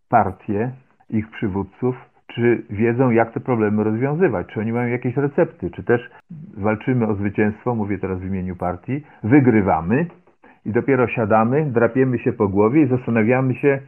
[0.08, 0.72] partie,
[1.10, 1.96] ich przywódców,
[2.34, 6.00] czy wiedzą, jak te problemy rozwiązywać, czy oni mają jakieś recepty, czy też
[6.56, 10.06] walczymy o zwycięstwo, mówię teraz w imieniu partii, wygrywamy
[10.64, 13.80] i dopiero siadamy, drapiemy się po głowie i zastanawiamy się,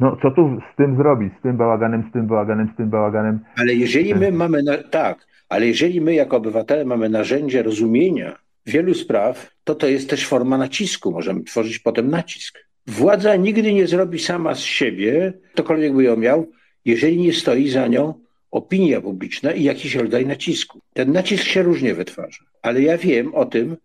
[0.00, 3.40] no co tu z tym zrobić, z tym bałaganem, z tym bałaganem, z tym bałaganem.
[3.56, 4.76] Ale jeżeli my mamy, na...
[4.76, 10.26] tak, ale jeżeli my jako obywatele mamy narzędzie rozumienia wielu spraw, to to jest też
[10.26, 11.12] forma nacisku.
[11.12, 12.58] Możemy tworzyć potem nacisk.
[12.86, 16.46] Władza nigdy nie zrobi sama z siebie, ktokolwiek by ją miał,
[16.84, 18.14] jeżeli nie stoi za nią
[18.50, 20.80] opinia publiczna i jakiś rodzaj nacisku.
[20.94, 23.76] Ten nacisk się różnie wytwarza, ale ja wiem o tym,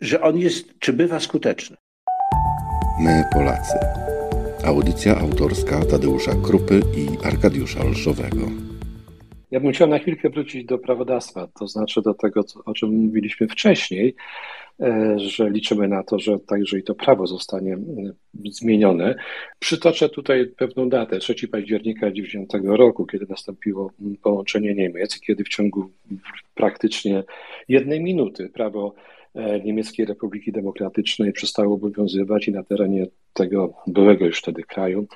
[0.00, 1.76] że on jest, czy bywa skuteczny.
[3.00, 3.78] My Polacy.
[4.64, 8.46] Audycja autorska Tadeusza Krupy i Arkadiusza Olszowego.
[9.50, 13.48] Ja bym chciał na chwilkę wrócić do prawodawstwa, to znaczy do tego, o czym mówiliśmy
[13.48, 14.14] wcześniej,
[14.80, 17.78] e, że liczymy na to, że także i to prawo zostanie
[18.50, 19.14] zmienione.
[19.58, 23.90] Przytoczę tutaj pewną datę, 3 października 1990 roku, kiedy nastąpiło
[24.22, 25.90] połączenie Niemiec, kiedy w ciągu
[26.54, 27.22] praktycznie
[27.68, 29.23] jednej minuty prawo e,
[29.64, 35.06] Niemieckiej Republiki Demokratycznej przestało obowiązywać i na terenie tego byłego już wtedy kraju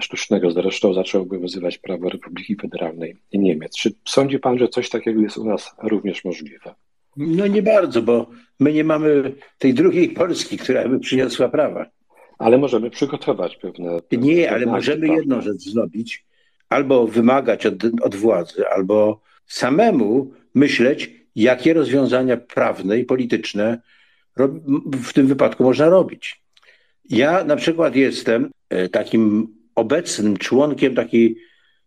[0.00, 3.76] sztucznego zresztą zaczął obowiązywać prawo Republiki Federalnej Niemiec.
[3.76, 6.74] Czy sądzi pan, że coś takiego jest u nas również możliwe?
[7.16, 8.26] No nie bardzo, bo
[8.60, 11.86] my nie mamy tej drugiej Polski, która by przyniosła prawa.
[12.38, 13.98] Ale możemy przygotować pewne.
[14.12, 15.16] Nie, ale możemy prawda?
[15.16, 16.26] jedną rzecz zrobić.
[16.68, 23.80] Albo wymagać od, od władzy, albo samemu myśleć, jakie rozwiązania prawne i polityczne
[25.02, 26.42] w tym wypadku można robić.
[27.10, 31.36] Ja na przykład jestem e, takim obecnym członkiem takiej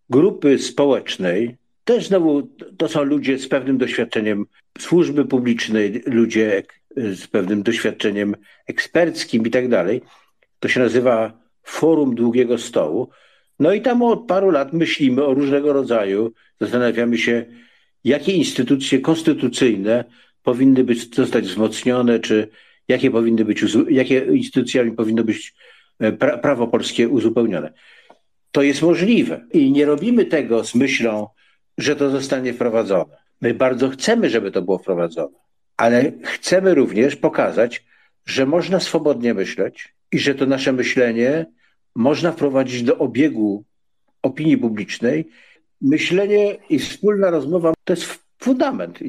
[0.10, 1.58] grupy społecznej.
[1.84, 4.46] Też znowu to są ludzie z pewnym doświadczeniem
[4.80, 6.64] służby publicznej, ludzie
[6.96, 8.36] z pewnym doświadczeniem
[8.68, 10.02] eksperckim i tak dalej.
[10.60, 13.10] To się nazywa Forum Długiego Stołu.
[13.60, 16.32] No i tam od paru lat myślimy o różnego rodzaju,
[16.62, 17.46] zastanawiamy się,
[18.04, 20.06] jakie instytucje konstytucyjne
[20.44, 22.48] powinny być, zostać wzmocnione, czy
[22.88, 25.54] jakie powinny być, jakie instytucjami powinno być
[26.00, 27.74] e, pra, prawo polskie uzupełnione.
[28.52, 31.28] To jest możliwe i nie robimy tego z myślą,
[31.78, 33.18] że to zostanie wprowadzone.
[33.42, 35.38] My bardzo chcemy, żeby to było wprowadzone,
[35.78, 37.86] ale chcemy również pokazać,
[38.26, 41.46] że można swobodnie myśleć i że to nasze myślenie
[41.96, 43.64] można wprowadzić do obiegu
[44.22, 45.30] opinii publicznej.
[45.82, 49.00] Myślenie i wspólna rozmowa to jest fundament,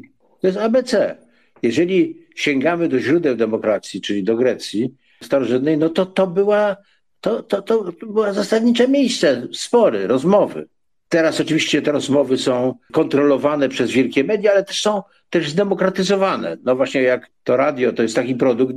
[0.40, 1.16] to jest ABC.
[1.62, 6.76] Jeżeli sięgamy do źródeł demokracji, czyli do Grecji starożytnej, no to to była,
[7.20, 10.68] to, to, to była zasadnicze miejsce, spory, rozmowy.
[11.08, 16.56] Teraz oczywiście te rozmowy są kontrolowane przez wielkie media, ale też są też zdemokratyzowane.
[16.64, 18.76] No właśnie jak to radio, to jest taki produkt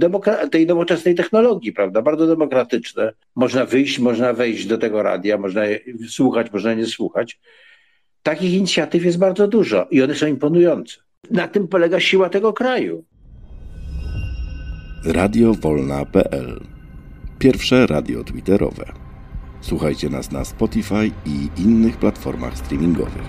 [0.51, 2.01] tej nowoczesnej technologii, prawda?
[2.01, 3.13] Bardzo demokratyczne.
[3.35, 5.61] Można wyjść, można wejść do tego radia, można
[6.09, 7.39] słuchać, można nie słuchać.
[8.25, 10.97] Takich inicjatyw jest bardzo dużo i one są imponujące.
[11.31, 13.03] Na tym polega siła tego kraju.
[15.05, 16.59] Radiowolna.pl
[17.39, 18.85] Pierwsze radio twitterowe.
[19.61, 23.27] Słuchajcie nas na Spotify i innych platformach streamingowych.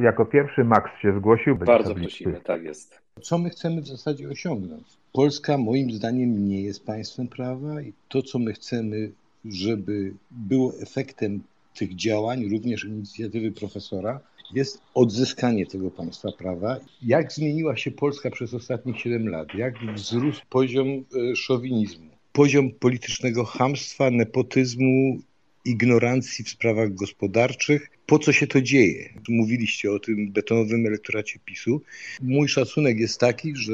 [0.00, 1.56] Jako pierwszy Max się zgłosił.
[1.56, 3.00] Bardzo prosimy, tak jest.
[3.22, 4.84] Co my chcemy w zasadzie osiągnąć?
[5.12, 9.10] Polska moim zdaniem nie jest państwem prawa i to, co my chcemy,
[9.44, 11.40] żeby było efektem
[11.78, 14.20] tych działań, również inicjatywy profesora,
[14.54, 16.76] jest odzyskanie tego państwa prawa.
[17.02, 19.54] Jak zmieniła się Polska przez ostatnich 7 lat?
[19.54, 22.06] Jak wzrósł poziom e, szowinizmu?
[22.32, 25.18] Poziom politycznego hamstwa, nepotyzmu,
[25.64, 27.90] ignorancji w sprawach gospodarczych.
[28.06, 29.08] Po co się to dzieje?
[29.28, 31.82] Mówiliście o tym betonowym elektoracie PiSu.
[32.22, 33.72] Mój szacunek jest taki, że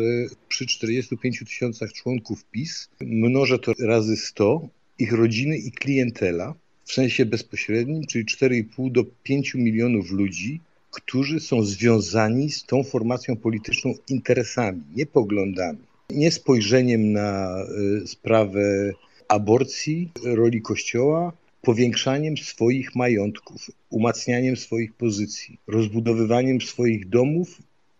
[0.48, 6.54] przy 45 tysiącach członków PiS mnożę to razy 100, ich rodziny i klientela
[6.92, 13.36] w sensie bezpośrednim, czyli 4,5 do 5 milionów ludzi, którzy są związani z tą formacją
[13.36, 15.78] polityczną interesami, nie poglądami,
[16.10, 17.56] nie spojrzeniem na
[18.02, 18.92] y, sprawę
[19.28, 21.32] aborcji, roli Kościoła,
[21.62, 27.58] powiększaniem swoich majątków, umacnianiem swoich pozycji, rozbudowywaniem swoich domów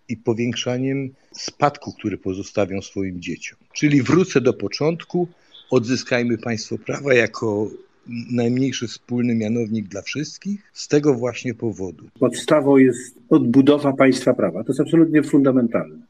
[0.08, 3.58] i powiększaniem spadku, który pozostawią swoim dzieciom.
[3.72, 5.28] Czyli wrócę do początku,
[5.70, 7.70] odzyskajmy państwo prawa jako
[8.06, 12.04] najmniejszy wspólny mianownik dla wszystkich z tego właśnie powodu.
[12.20, 14.64] Podstawą jest odbudowa państwa prawa.
[14.64, 16.06] To jest absolutnie fundamentalne.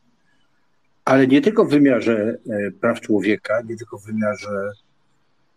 [1.04, 4.72] Ale nie tylko w wymiarze e, praw człowieka, nie tylko w wymiarze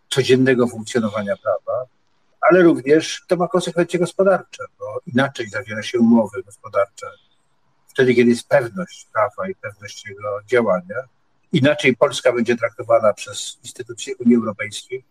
[0.09, 1.85] codziennego funkcjonowania prawa,
[2.41, 7.07] ale również to ma konsekwencje gospodarcze, bo inaczej zawiera się umowy gospodarcze
[7.87, 10.95] wtedy, kiedy jest pewność prawa i pewność jego działania.
[11.51, 15.03] Inaczej Polska będzie traktowana przez instytucje Unii Europejskiej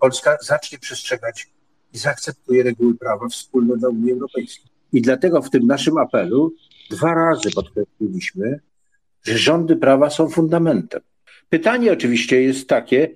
[0.00, 1.48] Polska zacznie przestrzegać
[1.92, 4.70] i zaakceptuje reguły prawa wspólne dla Unii Europejskiej.
[4.92, 6.54] I dlatego w tym naszym apelu
[6.90, 8.60] dwa razy podkreśliliśmy,
[9.22, 11.00] że rządy prawa są fundamentem.
[11.48, 13.08] Pytanie oczywiście jest takie,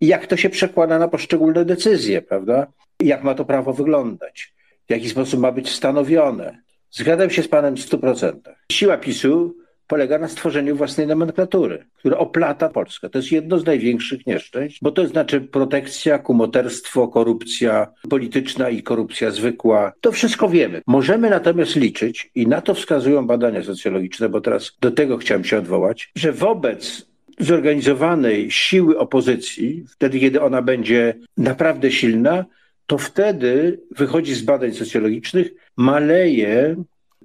[0.00, 2.66] jak to się przekłada na poszczególne decyzje, prawda?
[3.00, 4.54] Jak ma to prawo wyglądać?
[4.86, 6.62] W jaki sposób ma być stanowione?
[6.90, 8.32] Zgadzam się z panem w 100%.
[8.72, 9.56] Siła PiSu
[9.86, 13.10] polega na stworzeniu własnej nomenklatury, która oplata Polskę.
[13.10, 19.30] To jest jedno z największych nieszczęść, bo to znaczy protekcja, kumoterstwo, korupcja polityczna i korupcja
[19.30, 19.92] zwykła.
[20.00, 20.82] To wszystko wiemy.
[20.86, 25.58] Możemy natomiast liczyć, i na to wskazują badania socjologiczne, bo teraz do tego chciałem się
[25.58, 27.06] odwołać, że wobec
[27.38, 32.44] zorganizowanej siły opozycji, wtedy kiedy ona będzie naprawdę silna,
[32.86, 36.76] to wtedy wychodzi z badań socjologicznych, maleje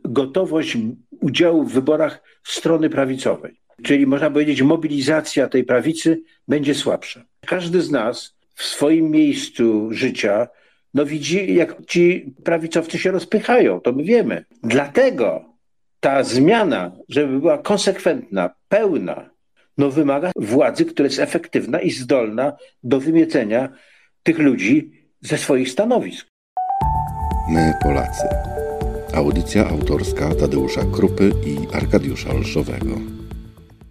[0.06, 0.78] gotowość
[1.22, 3.62] udziału w wyborach strony prawicowej.
[3.84, 7.24] Czyli można powiedzieć, mobilizacja tej prawicy będzie słabsza.
[7.46, 10.48] Każdy z nas w swoim miejscu życia
[10.94, 14.46] no widzi, jak ci prawicowcy się rozpychają, to my wiemy.
[14.64, 15.46] Dlatego
[16.00, 19.30] ta zmiana, żeby była konsekwentna, pełna,
[19.78, 22.54] no wymaga władzy, która jest efektywna i zdolna
[22.84, 23.70] do wymiecenia
[24.24, 24.92] tych ludzi
[25.22, 26.28] ze swoich stanowisk.
[27.50, 28.51] My Polacy.
[29.14, 33.00] Audycja autorska Tadeusza Krupy i Arkadiusza Olszowego.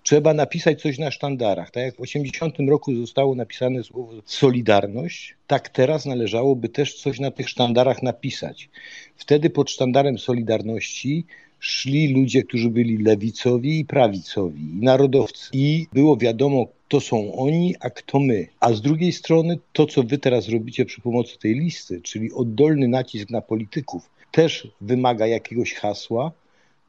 [0.02, 1.70] Trzeba napisać coś na sztandarach.
[1.70, 7.30] Tak jak w 80 roku zostało napisane słowo Solidarność, tak teraz należałoby też coś na
[7.30, 8.68] tych sztandarach napisać.
[9.16, 11.24] Wtedy pod sztandarem Solidarności
[11.58, 15.50] szli ludzie, którzy byli lewicowi i prawicowi, i narodowcy.
[15.52, 18.46] I było wiadomo, to są oni, a kto my.
[18.60, 22.88] A z drugiej strony to, co wy teraz robicie przy pomocy tej listy, czyli oddolny
[22.88, 26.33] nacisk na polityków, też wymaga jakiegoś hasła,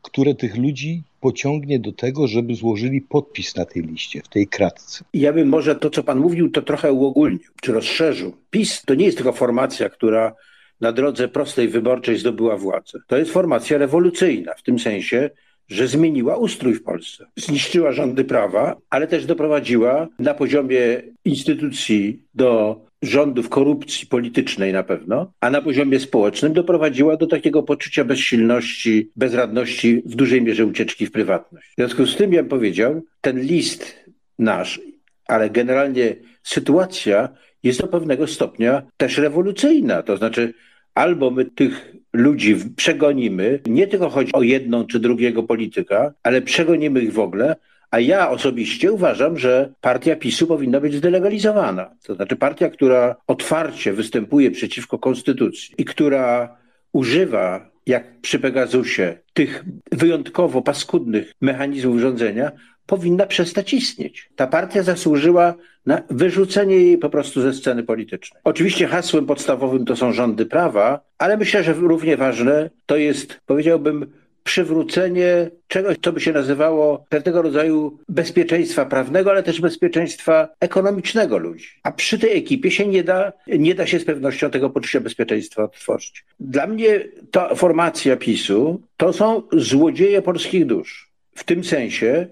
[0.01, 5.03] które tych ludzi pociągnie do tego, żeby złożyli podpis na tej liście, w tej kratce.
[5.13, 8.33] Ja bym może to, co pan mówił, to trochę uogólnił, czy rozszerzył.
[8.49, 10.35] PiS to nie jest tylko formacja, która
[10.81, 12.99] na drodze prostej wyborczej zdobyła władzę.
[13.07, 15.29] To jest formacja rewolucyjna, w tym sensie,
[15.67, 17.25] że zmieniła ustrój w Polsce.
[17.35, 25.33] Zniszczyła rządy prawa, ale też doprowadziła na poziomie instytucji do rządów korupcji politycznej na pewno,
[25.41, 31.11] a na poziomie społecznym doprowadziła do takiego poczucia bezsilności, bezradności, w dużej mierze ucieczki w
[31.11, 31.71] prywatność.
[31.71, 34.05] W związku z tym, ja bym powiedział, ten list
[34.39, 34.81] nasz,
[35.27, 37.29] ale generalnie sytuacja
[37.63, 40.03] jest do pewnego stopnia też rewolucyjna.
[40.03, 40.53] To znaczy,
[40.95, 47.01] albo my tych ludzi przegonimy, nie tylko chodzi o jedną czy drugiego polityka, ale przegonimy
[47.01, 47.55] ich w ogóle,
[47.91, 51.95] a ja osobiście uważam, że partia PiSu powinna być zdelegalizowana.
[52.03, 56.57] To znaczy partia, która otwarcie występuje przeciwko konstytucji i która
[56.93, 62.51] używa, jak przy Pegasusie, tych wyjątkowo paskudnych mechanizmów rządzenia,
[62.85, 64.29] powinna przestać istnieć.
[64.35, 65.53] Ta partia zasłużyła
[65.85, 68.41] na wyrzucenie jej po prostu ze sceny politycznej.
[68.43, 74.20] Oczywiście hasłem podstawowym to są rządy prawa, ale myślę, że równie ważne to jest, powiedziałbym,
[74.43, 81.67] przywrócenie czegoś, co by się nazywało pewnego rodzaju bezpieczeństwa prawnego, ale też bezpieczeństwa ekonomicznego ludzi.
[81.83, 85.67] A przy tej ekipie się nie da, nie da się z pewnością tego poczucia bezpieczeństwa
[85.67, 86.25] tworzyć.
[86.39, 86.99] Dla mnie
[87.31, 91.11] ta formacja PiSu to są złodzieje polskich dusz.
[91.35, 92.27] W tym sensie,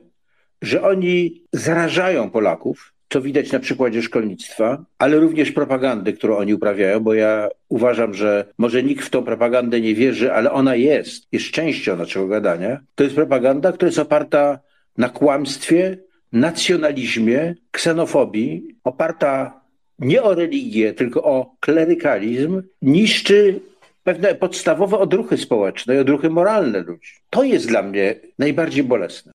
[0.61, 6.99] że oni zarażają Polaków, co widać na przykładzie szkolnictwa, ale również propagandy, którą oni uprawiają,
[6.99, 11.51] bo ja uważam, że może nikt w tą propagandę nie wierzy, ale ona jest, jest
[11.51, 12.79] częścią naszego gadania.
[12.95, 14.59] To jest propaganda, która jest oparta
[14.97, 15.97] na kłamstwie,
[16.33, 19.61] nacjonalizmie, ksenofobii, oparta
[19.99, 23.59] nie o religię, tylko o klerykalizm, niszczy
[24.03, 27.11] pewne podstawowe odruchy społeczne i odruchy moralne ludzi.
[27.29, 29.31] To jest dla mnie najbardziej bolesne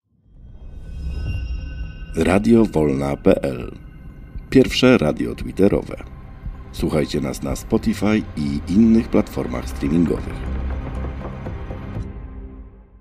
[2.17, 3.73] radiowolna.pl
[4.51, 5.97] Pierwsze radio twitterowe.
[6.73, 10.54] Słuchajcie nas na Spotify i innych platformach streamingowych.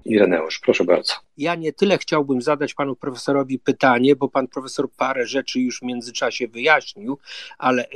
[0.05, 1.13] Ireneusz, proszę bardzo.
[1.37, 5.81] Ja nie tyle chciałbym zadać panu profesorowi pytanie, bo pan profesor parę rzeczy już w
[5.81, 7.17] międzyczasie wyjaśnił,
[7.57, 7.89] ale e,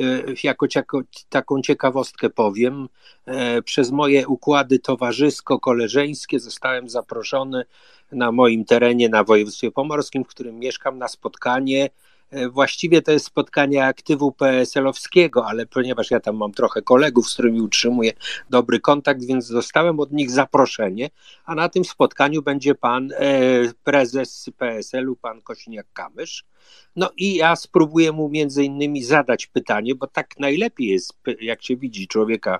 [0.43, 2.89] jako, jako taką ciekawostkę powiem.
[3.26, 7.66] E, przez moje układy towarzysko-koleżeńskie zostałem zaproszony
[8.12, 11.89] na moim terenie na województwie pomorskim, w którym mieszkam, na spotkanie.
[12.30, 17.34] E, właściwie to jest spotkanie aktywu PSL-owskiego, ale ponieważ ja tam mam trochę kolegów, z
[17.34, 18.12] którymi utrzymuję
[18.50, 21.10] dobry kontakt, więc dostałem od nich zaproszenie,
[21.46, 23.38] a na tym spotkaniu będzie pan e,
[23.84, 26.44] prezes PSL-u, pan Kosiniak-Kamysz.
[26.96, 31.78] No i ja spróbuję mu między innymi zadać pytanie, bo tak najlepiej jest, jak się
[31.78, 32.60] widzi człowieka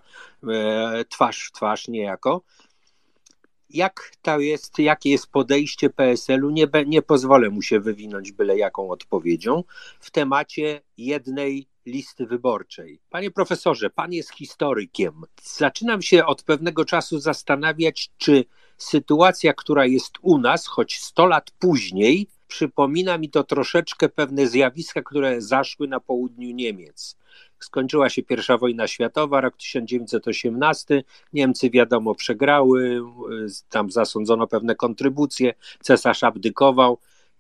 [0.50, 2.42] e, twarz w twarz niejako,
[3.70, 8.90] jak to jest, jakie jest podejście PSL-u, nie, nie pozwolę mu się wywinąć byle jaką
[8.90, 9.64] odpowiedzią
[10.00, 13.00] w temacie jednej listy wyborczej.
[13.10, 15.14] Panie profesorze, pan jest historykiem.
[15.44, 18.46] Zaczynam się od pewnego czasu zastanawiać, czy
[18.78, 25.02] sytuacja, która jest u nas, choć 100 lat później, przypomina mi to troszeczkę pewne zjawiska,
[25.02, 27.18] które zaszły na południu Niemiec.
[27.60, 31.04] Skończyła się pierwsza wojna światowa, rok 1918.
[31.34, 33.02] Niemcy, wiadomo, przegrały,
[33.70, 36.98] tam zasądzono pewne kontrybucje, cesarz abdykował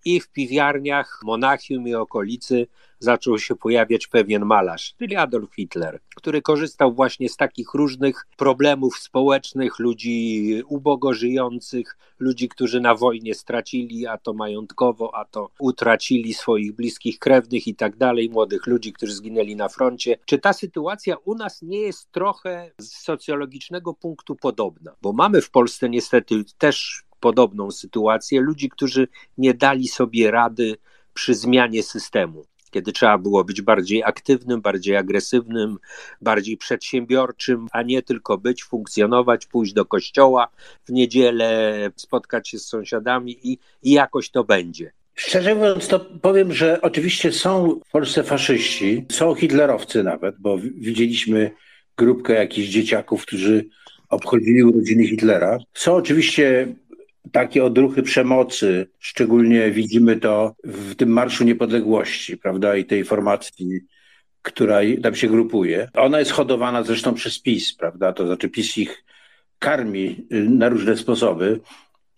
[0.07, 2.67] i w piwiarniach Monachium i okolicy
[2.99, 8.97] zaczął się pojawiać pewien malarz, czyli Adolf Hitler, który korzystał właśnie z takich różnych problemów
[8.97, 16.33] społecznych, ludzi ubogo żyjących, ludzi, którzy na wojnie stracili, a to majątkowo, a to utracili
[16.33, 20.17] swoich bliskich krewnych i tak dalej, młodych ludzi, którzy zginęli na froncie.
[20.25, 24.95] Czy ta sytuacja u nas nie jest trochę z socjologicznego punktu podobna?
[25.01, 29.07] Bo mamy w Polsce niestety też podobną sytuację ludzi, którzy
[29.37, 30.77] nie dali sobie rady
[31.13, 35.77] przy zmianie systemu kiedy trzeba było być bardziej aktywnym, bardziej agresywnym,
[36.21, 40.47] bardziej przedsiębiorczym, a nie tylko być, funkcjonować, pójść do kościoła
[40.85, 44.91] w niedzielę, spotkać się z sąsiadami i, i jakoś to będzie.
[45.15, 51.51] Szczerze mówiąc, to powiem, że oczywiście są w Polsce faszyści, są hitlerowcy nawet, bo widzieliśmy
[51.97, 53.65] grupkę jakichś dzieciaków, którzy
[54.09, 55.57] obchodzili urodziny Hitlera.
[55.73, 56.67] Są oczywiście
[57.31, 63.79] takie odruchy przemocy, szczególnie widzimy to w tym Marszu Niepodległości, prawda, i tej formacji,
[64.41, 65.89] która tam się grupuje.
[65.93, 69.03] Ona jest hodowana zresztą przez PiS, prawda, to znaczy PiS ich
[69.59, 71.59] karmi na różne sposoby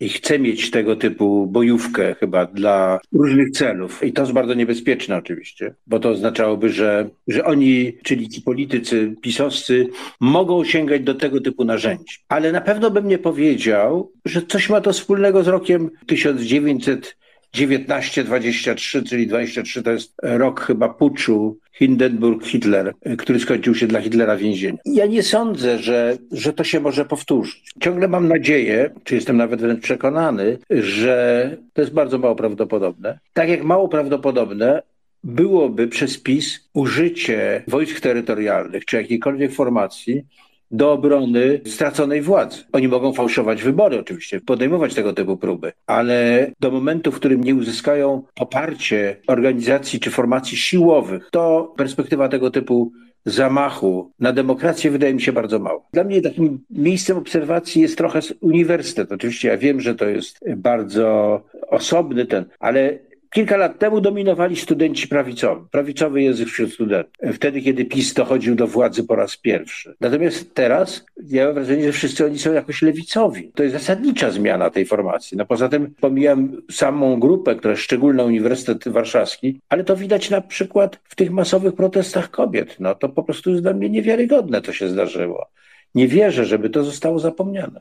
[0.00, 4.04] i chce mieć tego typu bojówkę chyba dla różnych celów.
[4.04, 9.14] I to jest bardzo niebezpieczne oczywiście, bo to oznaczałoby, że, że oni, czyli ci politycy
[9.20, 9.88] pisowscy,
[10.20, 12.18] mogą sięgać do tego typu narzędzi.
[12.28, 17.16] Ale na pewno bym nie powiedział, że coś ma to wspólnego z rokiem 1900
[17.50, 24.78] 1923, czyli 23 to jest rok chyba puczu Hindenburg-Hitler, który skończył się dla Hitlera więzieniem.
[24.84, 27.72] Ja nie sądzę, że, że to się może powtórzyć.
[27.80, 33.18] Ciągle mam nadzieję, czy jestem nawet wręcz przekonany, że to jest bardzo mało prawdopodobne.
[33.32, 34.82] Tak jak mało prawdopodobne
[35.24, 40.24] byłoby przez PiS użycie wojsk terytorialnych czy jakiejkolwiek formacji
[40.70, 42.64] do obrony straconej władzy.
[42.72, 47.54] Oni mogą fałszować wybory oczywiście, podejmować tego typu próby, ale do momentu, w którym nie
[47.54, 52.92] uzyskają poparcie organizacji czy formacji siłowych, to perspektywa tego typu
[53.24, 55.88] zamachu na demokrację wydaje mi się bardzo mało.
[55.92, 59.12] Dla mnie takim miejscem obserwacji jest trochę uniwersytet.
[59.12, 62.98] Oczywiście ja wiem, że to jest bardzo osobny ten, ale
[63.32, 67.12] Kilka lat temu dominowali studenci prawicowi, prawicowy język wśród studentów.
[67.34, 69.94] Wtedy, kiedy PiS dochodził do władzy po raz pierwszy.
[70.00, 73.52] Natomiast teraz ja mam wrażenie, że wszyscy oni są jakoś lewicowi.
[73.54, 75.36] To jest zasadnicza zmiana tej formacji.
[75.36, 80.40] No poza tym pomijam samą grupę, która jest szczególna Uniwersytet Warszawski, ale to widać na
[80.40, 82.76] przykład w tych masowych protestach kobiet.
[82.80, 85.46] No to po prostu jest dla mnie niewiarygodne, co się zdarzyło.
[85.94, 87.80] Nie wierzę, żeby to zostało zapomniane.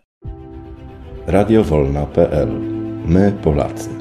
[1.27, 2.49] Radiowolna.pl
[3.05, 3.98] My Polacy.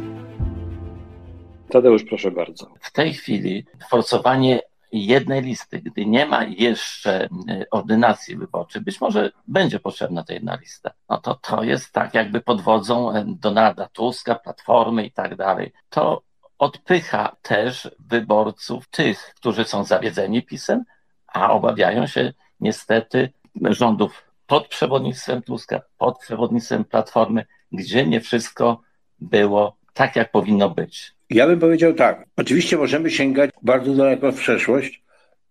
[1.70, 2.70] Tadeusz, proszę bardzo.
[2.80, 4.60] W tej chwili forsowanie
[4.92, 10.56] jednej listy, gdy nie ma jeszcze e, ordynacji wyborczej, być może będzie potrzebna ta jedna
[10.56, 15.36] lista, no to to jest tak jakby pod wodzą e, Donalda Tuska, Platformy i tak
[15.36, 15.72] dalej.
[15.90, 16.22] To
[16.58, 20.84] odpycha też wyborców tych, którzy są zawiedzeni PiSem,
[21.26, 28.80] a obawiają się niestety rządów pod przewodnictwem Tuska, pod przewodnictwem Platformy, gdzie nie wszystko
[29.20, 31.12] było tak, jak powinno być.
[31.30, 32.26] Ja bym powiedział tak.
[32.36, 35.02] Oczywiście możemy sięgać bardzo daleko w przeszłość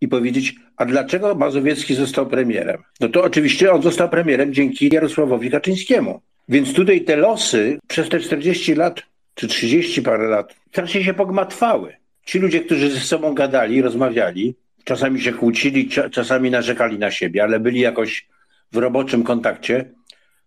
[0.01, 2.83] i powiedzieć, a dlaczego Mazowiecki został premierem?
[2.99, 6.21] No to oczywiście on został premierem dzięki Jarosławowi Kaczyńskiemu.
[6.49, 9.01] Więc tutaj te losy przez te 40 lat,
[9.35, 11.93] czy 30 parę lat, strasznie się pogmatwały.
[12.25, 17.59] Ci ludzie, którzy ze sobą gadali, rozmawiali, czasami się kłócili, czasami narzekali na siebie, ale
[17.59, 18.27] byli jakoś
[18.71, 19.85] w roboczym kontakcie,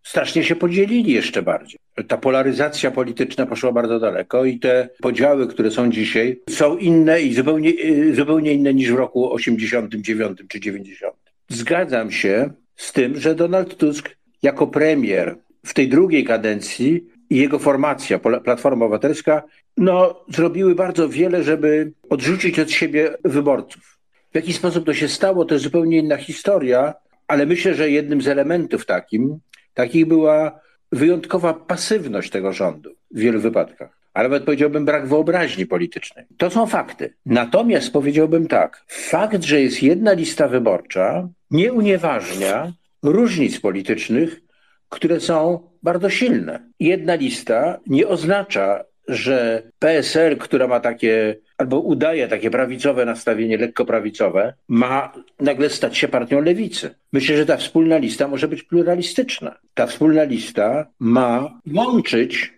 [0.03, 1.79] strasznie się podzielili jeszcze bardziej.
[2.09, 7.35] Ta polaryzacja polityczna poszła bardzo daleko i te podziały, które są dzisiaj, są inne i
[7.35, 11.15] zupełnie, y, zupełnie inne niż w roku 89 czy 90.
[11.49, 15.37] Zgadzam się z tym, że Donald Tusk jako premier
[15.67, 19.43] w tej drugiej kadencji i jego formacja, Platforma Obywatelska,
[19.77, 23.99] no, zrobiły bardzo wiele, żeby odrzucić od siebie wyborców.
[24.33, 26.95] W jaki sposób to się stało, to jest zupełnie inna historia,
[27.29, 29.41] ale myślę, że jednym z elementów takim
[29.81, 30.61] Takich była
[30.93, 33.91] wyjątkowa pasywność tego rządu w wielu wypadkach.
[34.15, 36.25] A nawet powiedziałbym brak wyobraźni politycznej.
[36.37, 37.15] To są fakty.
[37.27, 42.73] Natomiast powiedziałbym tak, fakt, że jest jedna lista wyborcza, nie unieważnia
[43.03, 44.41] różnic politycznych,
[44.89, 46.71] które są bardzo silne.
[46.81, 53.85] Jedna lista nie oznacza, że PSL, która ma takie, albo udaje takie prawicowe nastawienie, lekko
[53.85, 56.91] prawicowe, ma nagle stać się partią lewicy.
[57.13, 59.57] Myślę, że ta wspólna lista może być pluralistyczna.
[59.75, 62.53] Ta wspólna lista ma łączyć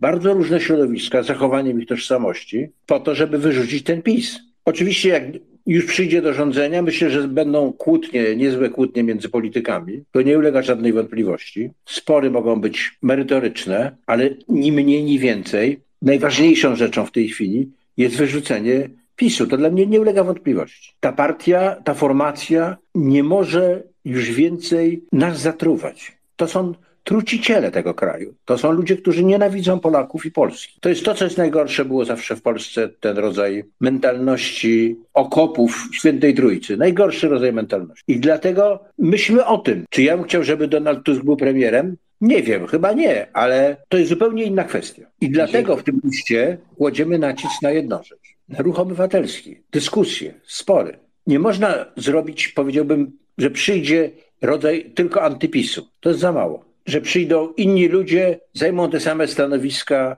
[0.00, 4.38] bardzo różne środowiska zachowaniem ich tożsamości po to, żeby wyrzucić ten PiS.
[4.64, 5.22] Oczywiście jak
[5.66, 10.02] już przyjdzie do rządzenia, myślę, że będą kłótnie, niezłe kłótnie między politykami.
[10.12, 11.70] To nie ulega żadnej wątpliwości.
[11.86, 18.16] Spory mogą być merytoryczne, ale ni mniej, ni więcej najważniejszą rzeczą w tej chwili jest
[18.16, 19.46] wyrzucenie PiSu.
[19.46, 20.94] To dla mnie nie ulega wątpliwości.
[21.00, 26.18] Ta partia, ta formacja nie może już więcej nas zatruwać.
[26.36, 26.74] To są
[27.04, 28.34] truciciele tego kraju.
[28.44, 30.78] To są ludzie, którzy nienawidzą Polaków i Polski.
[30.80, 36.34] To jest to, co jest najgorsze było zawsze w Polsce, ten rodzaj mentalności okopów świętej
[36.34, 36.76] trójcy.
[36.76, 38.04] Najgorszy rodzaj mentalności.
[38.08, 42.42] I dlatego myślmy o tym, czy ja bym chciał, żeby Donald Tusk był premierem, nie
[42.42, 45.02] wiem, chyba nie, ale to jest zupełnie inna kwestia.
[45.20, 48.36] I dlatego w tym liście kładziemy nacisk na jedną rzecz.
[48.48, 50.98] Na ruch obywatelski, dyskusje, spory.
[51.26, 54.10] Nie można zrobić, powiedziałbym, że przyjdzie
[54.42, 55.88] rodzaj tylko antypisu.
[56.00, 56.64] To jest za mało.
[56.86, 60.16] Że przyjdą inni ludzie, zajmą te same stanowiska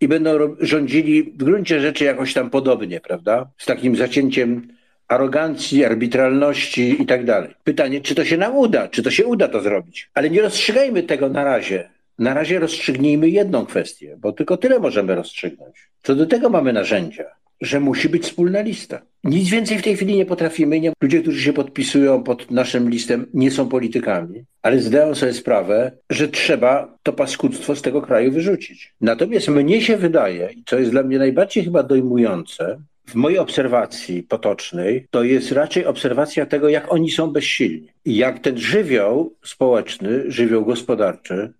[0.00, 3.50] i będą rządzili w gruncie rzeczy jakoś tam podobnie, prawda?
[3.58, 4.68] Z takim zacięciem
[5.08, 7.54] arogancji, arbitralności i tak dalej.
[7.64, 10.10] Pytanie, czy to się nam uda, czy to się uda to zrobić.
[10.14, 11.88] Ale nie rozstrzygajmy tego na razie.
[12.18, 15.76] Na razie rozstrzygnijmy jedną kwestię, bo tylko tyle możemy rozstrzygnąć.
[16.02, 17.24] Co do tego mamy narzędzia,
[17.60, 19.02] że musi być wspólna lista.
[19.24, 20.80] Nic więcej w tej chwili nie potrafimy.
[20.80, 25.92] Nie, ludzie, którzy się podpisują pod naszym listem, nie są politykami, ale zdają sobie sprawę,
[26.10, 28.94] że trzeba to paskudztwo z tego kraju wyrzucić.
[29.00, 34.22] Natomiast mnie się wydaje, i co jest dla mnie najbardziej chyba dojmujące, w mojej obserwacji
[34.22, 37.88] potocznej to jest raczej obserwacja tego, jak oni są bezsilni.
[38.04, 41.52] Jak ten żywioł społeczny, żywioł gospodarczy,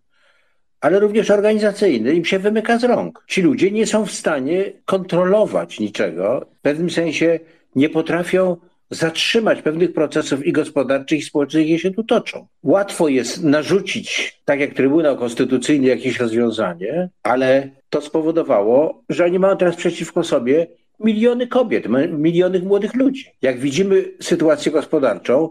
[0.81, 3.25] ale również organizacyjny im się wymyka z rąk.
[3.29, 7.41] Ci ludzie nie są w stanie kontrolować niczego, w pewnym sensie
[7.77, 8.57] nie potrafią
[8.91, 12.47] zatrzymać pewnych procesów i gospodarczych, i społecznych, jakie się tu toczą.
[12.63, 19.57] Łatwo jest narzucić, tak jak Trybunał Konstytucyjny, jakieś rozwiązanie, ale to spowodowało, że oni mają
[19.57, 20.67] teraz przeciwko sobie
[21.01, 23.25] miliony kobiet, miliony młodych ludzi.
[23.43, 25.51] Jak widzimy sytuację gospodarczą,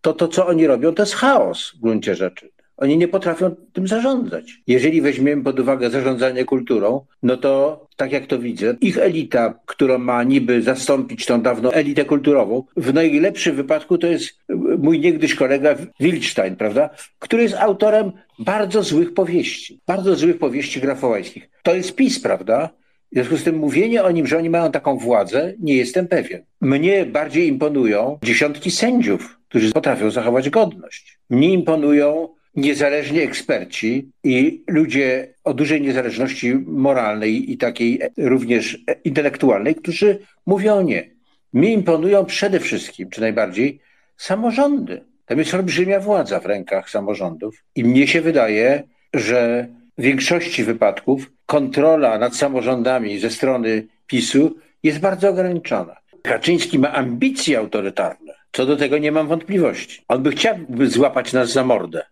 [0.00, 2.50] to to, co oni robią, to jest chaos w gruncie rzeczy.
[2.76, 4.62] Oni nie potrafią tym zarządzać.
[4.66, 9.98] Jeżeli weźmiemy pod uwagę zarządzanie kulturą, no to tak jak to widzę, ich elita, która
[9.98, 14.38] ma niby zastąpić tą dawną elitę kulturową, w najlepszym wypadku to jest
[14.78, 21.50] mój niegdyś kolega Wilstein, prawda, który jest autorem bardzo złych powieści, bardzo złych powieści grafowańskich.
[21.62, 22.70] To jest PiS, prawda?
[23.16, 26.42] W związku z tym mówienie o nim, że oni mają taką władzę, nie jestem pewien.
[26.60, 31.18] Mnie bardziej imponują dziesiątki sędziów, którzy potrafią zachować godność.
[31.30, 40.18] Mnie imponują niezależni eksperci i ludzie o dużej niezależności moralnej i takiej również intelektualnej, którzy
[40.46, 41.10] mówią nie.
[41.52, 43.80] Mnie imponują przede wszystkim, czy najbardziej,
[44.16, 45.04] samorządy.
[45.26, 48.82] Tam jest olbrzymia władza w rękach samorządów i mnie się wydaje,
[49.14, 49.68] że
[49.98, 55.96] w większości wypadków kontrola nad samorządami ze strony PiSu jest bardzo ograniczona.
[56.22, 58.34] Kaczyński ma ambicje autorytarne.
[58.52, 60.04] Co do tego nie mam wątpliwości.
[60.08, 62.02] On by chciał złapać nas za mordę,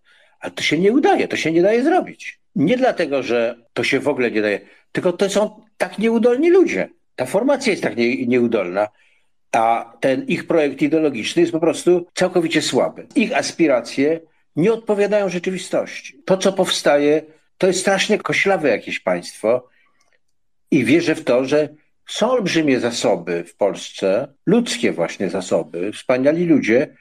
[0.41, 2.41] ale to się nie udaje, to się nie daje zrobić.
[2.57, 4.61] Nie dlatego, że to się w ogóle nie daje,
[4.93, 6.89] tylko to są tak nieudolni ludzie.
[7.17, 8.89] Ta formacja jest tak nie, nieudolna,
[9.53, 13.07] a ten ich projekt ideologiczny jest po prostu całkowicie słaby.
[13.15, 14.21] Ich aspiracje
[14.57, 16.23] nie odpowiadają rzeczywistości.
[16.25, 17.23] To, co powstaje,
[17.59, 19.69] to jest strasznie koślawe jakieś państwo
[20.71, 21.69] i wierzę w to, że
[22.09, 26.97] są olbrzymie zasoby w Polsce, ludzkie właśnie zasoby, wspaniali ludzie,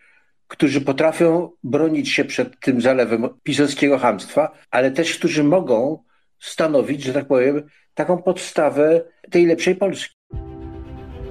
[0.47, 6.03] którzy potrafią bronić się przed tym zalewem pisowskiego hamstwa, ale też którzy mogą
[6.39, 9.01] stanowić, że tak powiem, taką podstawę
[9.31, 10.15] tej lepszej Polski.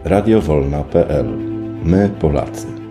[0.05, 1.27] Radiowolna.pl
[1.85, 2.82] My Polacy.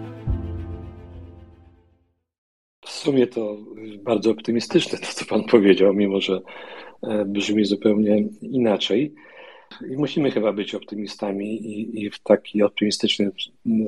[3.01, 3.57] Sumie to
[4.03, 6.41] bardzo optymistyczne to, co Pan powiedział, mimo że
[7.03, 9.13] e, brzmi zupełnie inaczej.
[9.89, 13.31] I musimy chyba być optymistami i, i, w taki optymistyczny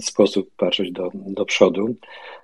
[0.01, 1.95] sposób patrzeć do, do przodu,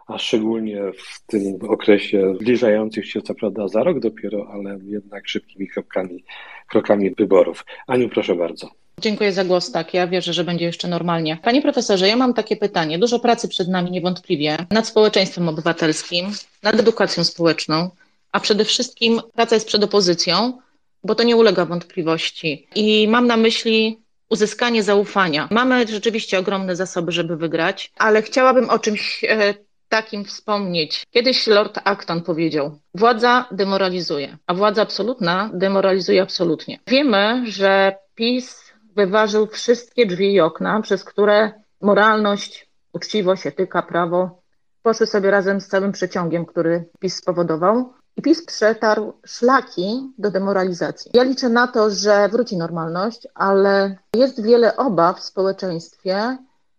[0.07, 5.67] a szczególnie w tym okresie zbliżających się, co prawda za rok dopiero, ale jednak szybkimi
[5.67, 6.23] krokami,
[6.67, 7.65] krokami wyborów.
[7.87, 8.69] Aniu, proszę bardzo.
[9.01, 9.71] Dziękuję za głos.
[9.71, 11.37] Tak, ja wierzę, że będzie jeszcze normalnie.
[11.43, 12.99] Panie profesorze, ja mam takie pytanie.
[12.99, 16.31] Dużo pracy przed nami niewątpliwie nad społeczeństwem obywatelskim,
[16.63, 17.89] nad edukacją społeczną,
[18.31, 20.61] a przede wszystkim praca jest przed opozycją,
[21.03, 22.67] bo to nie ulega wątpliwości.
[22.75, 25.47] I mam na myśli uzyskanie zaufania.
[25.51, 29.53] Mamy rzeczywiście ogromne zasoby, żeby wygrać, ale chciałabym o czymś e,
[29.89, 31.03] takim wspomnieć.
[31.11, 36.79] Kiedyś Lord Acton powiedział: Władza demoralizuje, a władza absolutna demoralizuje absolutnie.
[36.87, 44.41] Wiemy, że PiS wyważył wszystkie drzwi i okna, przez które moralność, uczciwość, etyka, prawo
[44.83, 47.93] poszły sobie razem z całym przeciągiem, który PiS spowodował.
[48.17, 51.11] I PiS przetarł szlaki do demoralizacji.
[51.13, 56.37] Ja liczę na to, że wróci normalność, ale jest wiele obaw w społeczeństwie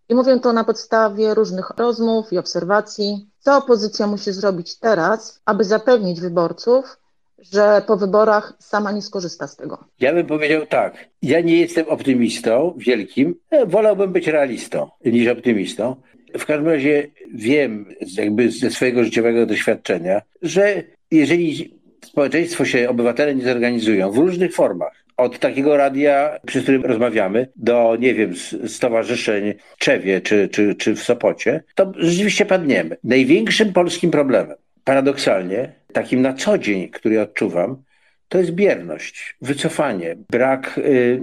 [0.08, 5.64] i mówię to na podstawie różnych rozmów i obserwacji, co opozycja musi zrobić teraz, aby
[5.64, 6.98] zapewnić wyborców,
[7.52, 9.84] że po wyborach sama nie skorzysta z tego?
[10.00, 11.08] Ja bym powiedział tak.
[11.22, 13.34] Ja nie jestem optymistą wielkim.
[13.50, 15.96] E, wolałbym być realistą niż optymistą.
[16.38, 17.86] W każdym razie wiem
[18.16, 25.04] jakby ze swojego życiowego doświadczenia, że jeżeli społeczeństwo się, obywatele nie zorganizują w różnych formach,
[25.16, 28.34] od takiego radia, przy którym rozmawiamy, do, nie wiem,
[28.66, 32.96] stowarzyszeń Czewie czy, czy, czy w Sopocie, to rzeczywiście padniemy.
[33.04, 37.82] Największym polskim problemem, paradoksalnie, takim na co dzień, który odczuwam,
[38.28, 41.20] to jest bierność, wycofanie, brak y,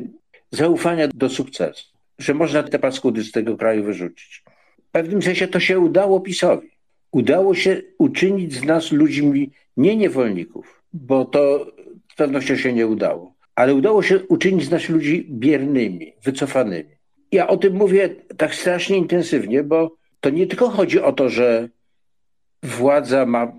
[0.51, 1.85] zaufania do sukcesu,
[2.19, 4.43] że można te paskudy z tego kraju wyrzucić.
[4.87, 6.67] W pewnym sensie to się udało PiSowi.
[7.11, 11.71] Udało się uczynić z nas ludźmi nie niewolników, bo to
[12.11, 16.89] z pewnością się nie udało, ale udało się uczynić z naszych ludzi biernymi, wycofanymi.
[17.31, 21.69] Ja o tym mówię tak strasznie intensywnie, bo to nie tylko chodzi o to, że
[22.63, 23.53] władza ma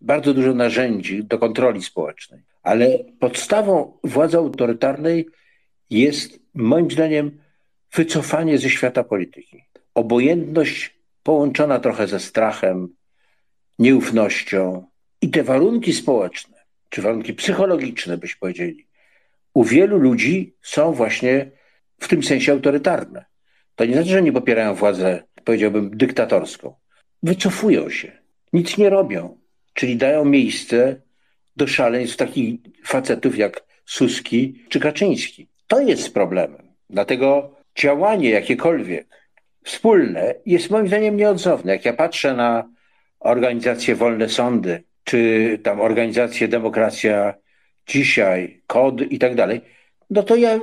[0.00, 5.26] bardzo dużo narzędzi do kontroli społecznej, ale podstawą władzy autorytarnej
[5.90, 7.38] jest moim zdaniem
[7.94, 9.64] wycofanie ze świata polityki.
[9.94, 12.88] Obojętność połączona trochę ze strachem,
[13.78, 14.86] nieufnością
[15.20, 18.86] i te warunki społeczne, czy warunki psychologiczne, byśmy powiedzieli,
[19.54, 21.50] u wielu ludzi są właśnie
[22.00, 23.24] w tym sensie autorytarne.
[23.74, 26.74] To nie znaczy, że nie popierają władzę, powiedziałbym, dyktatorską.
[27.22, 28.23] Wycofują się,
[28.54, 29.36] nic nie robią,
[29.74, 30.96] czyli dają miejsce
[31.56, 35.48] do szaleństw takich facetów jak Suski czy Kaczyński.
[35.66, 36.62] To jest problemem.
[36.90, 39.06] Dlatego działanie jakiekolwiek
[39.64, 41.72] wspólne jest moim zdaniem nieodzowne.
[41.72, 42.68] Jak ja patrzę na
[43.20, 47.34] organizację Wolne Sądy, czy tam organizację Demokracja
[47.86, 49.60] Dzisiaj, KOD i tak dalej,
[50.10, 50.60] no to ja,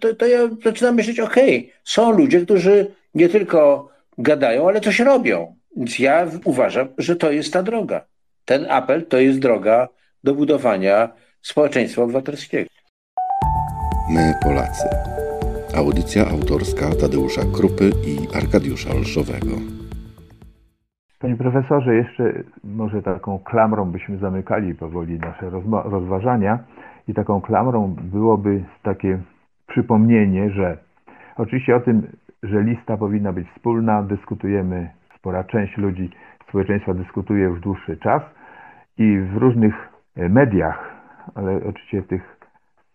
[0.00, 3.88] to, to ja zaczynam myśleć, okej, okay, są ludzie, którzy nie tylko
[4.18, 5.56] gadają, ale coś robią.
[5.76, 8.00] Więc ja uważam, że to jest ta droga.
[8.44, 9.88] Ten apel to jest droga
[10.24, 11.08] do budowania
[11.42, 12.70] społeczeństwa obywatelskiego.
[14.10, 14.88] My Polacy.
[15.76, 19.56] Audycja autorska Tadeusza Krupy i Arkadiusza Olszowego.
[21.18, 25.50] Panie profesorze, jeszcze może taką klamrą byśmy zamykali powoli nasze
[25.84, 26.58] rozważania
[27.08, 29.18] i taką klamrą byłoby takie
[29.66, 30.78] przypomnienie, że
[31.36, 32.06] oczywiście o tym,
[32.42, 34.90] że lista powinna być wspólna, dyskutujemy,
[35.24, 36.10] spora część ludzi,
[36.48, 38.22] społeczeństwa dyskutuje już dłuższy czas
[38.98, 39.74] i w różnych
[40.16, 40.94] mediach,
[41.34, 42.40] ale oczywiście tych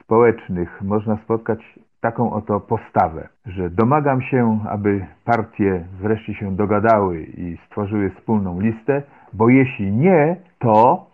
[0.03, 7.57] społecznych można spotkać taką oto postawę, że domagam się, aby partie wreszcie się dogadały i
[7.65, 9.03] stworzyły wspólną listę,
[9.33, 11.05] bo jeśli nie, to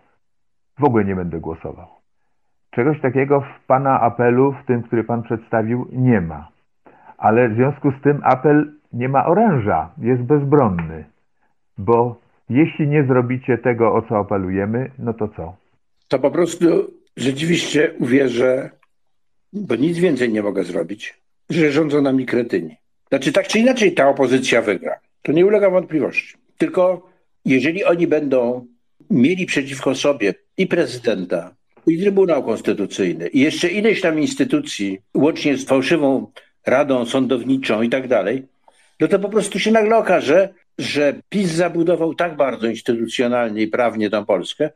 [0.80, 1.88] w ogóle nie będę głosował.
[2.72, 6.48] Czegoś takiego w Pana apelu, w tym, który Pan przedstawił, nie ma.
[7.18, 11.06] Ale w związku z tym apel nie ma oręża, jest bezbronny.
[11.78, 15.56] Bo jeśli nie zrobicie tego, o co apelujemy, no to co?
[16.08, 16.66] To po prostu
[17.18, 18.70] rzeczywiście uwierzę
[19.56, 21.14] bo nic więcej nie mogę zrobić,
[21.50, 22.76] że rządzą nami kretyni.
[23.10, 25.00] Znaczy, tak czy inaczej ta opozycja wygra.
[25.22, 26.36] To nie ulega wątpliwości.
[26.58, 27.10] Tylko
[27.46, 28.66] jeżeli oni będą
[29.10, 31.56] mieli przeciwko sobie i prezydenta,
[31.88, 36.32] i Trybunał Konstytucyjny, i jeszcze ileś tam instytucji, łącznie z fałszywą
[36.66, 38.44] Radą Sądowniczą i tak dalej,
[39.00, 44.10] no to po prostu się nagle okaże, że PiS zabudował tak bardzo instytucjonalnie i prawnie
[44.10, 44.70] tą Polskę,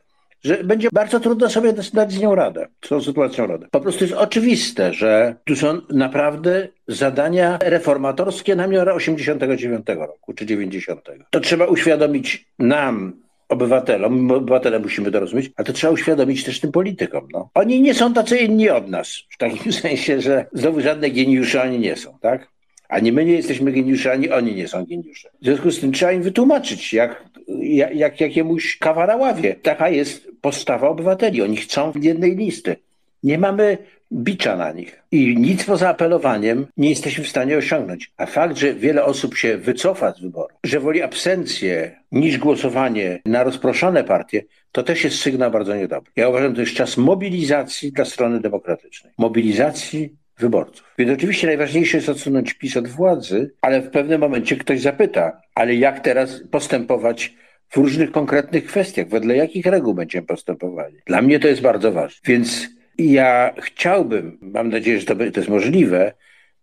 [0.43, 3.67] że będzie bardzo trudno sobie dać z nią radę, z tą sytuacją radę.
[3.71, 10.45] Po prostu jest oczywiste, że tu są naprawdę zadania reformatorskie na miarę 89 roku czy
[10.45, 11.09] 90.
[11.29, 13.13] To trzeba uświadomić nam,
[13.49, 17.27] obywatelom, obywatele musimy to rozumieć, a to trzeba uświadomić też tym politykom.
[17.33, 17.49] No.
[17.53, 21.79] Oni nie są tacy inni od nas, w takim sensie, że znowu żadne geniusze oni
[21.79, 22.47] nie są, tak?
[22.89, 25.29] Ani my nie jesteśmy geniusze, ani oni nie są geniusze.
[25.41, 27.23] W związku z tym trzeba im wytłumaczyć, jak,
[27.61, 29.55] jak, jak jakiemuś kawaraławie.
[29.55, 31.41] Taka jest postawa obywateli.
[31.41, 32.75] Oni chcą jednej listy.
[33.23, 33.77] Nie mamy
[34.11, 35.01] bicza na nich.
[35.11, 38.11] I nic poza apelowaniem nie jesteśmy w stanie osiągnąć.
[38.17, 43.43] A fakt, że wiele osób się wycofa z wyboru, że woli absencję niż głosowanie na
[43.43, 46.11] rozproszone partie, to też jest sygnał bardzo niedobry.
[46.15, 49.13] Ja uważam, że to jest czas mobilizacji dla strony demokratycznej.
[49.17, 50.09] Mobilizacji
[50.39, 50.93] wyborców.
[50.97, 55.75] Więc oczywiście najważniejsze jest odsunąć PiS od władzy, ale w pewnym momencie ktoś zapyta, ale
[55.75, 57.35] jak teraz postępować
[57.69, 60.97] w różnych konkretnych kwestiach, wedle jakich reguł będziemy postępowali.
[61.05, 62.19] Dla mnie to jest bardzo ważne.
[62.25, 66.13] Więc ja chciałbym, mam nadzieję, że to, to jest możliwe,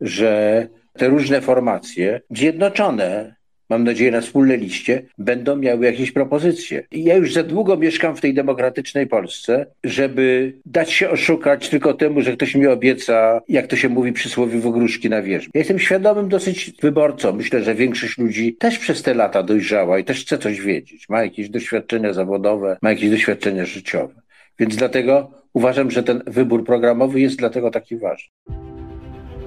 [0.01, 3.36] że te różne formacje zjednoczone
[3.71, 6.83] mam nadzieję na wspólnej liście, będą miały jakieś propozycje.
[6.91, 11.95] I ja już za długo mieszkam w tej demokratycznej Polsce, żeby dać się oszukać tylko
[11.95, 15.51] temu, że ktoś mi obieca, jak to się mówi przysłowie w ogróżki na wierzchu.
[15.55, 17.33] Ja jestem świadomym dosyć wyborcą.
[17.33, 21.09] Myślę, że większość ludzi też przez te lata dojrzała i też chce coś wiedzieć.
[21.09, 24.15] Ma jakieś doświadczenia zawodowe, ma jakieś doświadczenia życiowe.
[24.59, 28.29] Więc dlatego uważam, że ten wybór programowy jest dlatego taki ważny.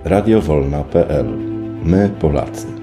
[0.04, 1.26] Radiowolna.pl
[1.84, 2.79] My Polacy.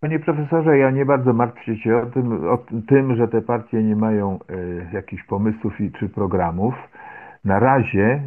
[0.00, 3.96] Panie profesorze, ja nie bardzo martwię się o tym, o tym że te partie nie
[3.96, 6.74] mają y, jakichś pomysłów i, czy programów.
[7.44, 8.22] Na razie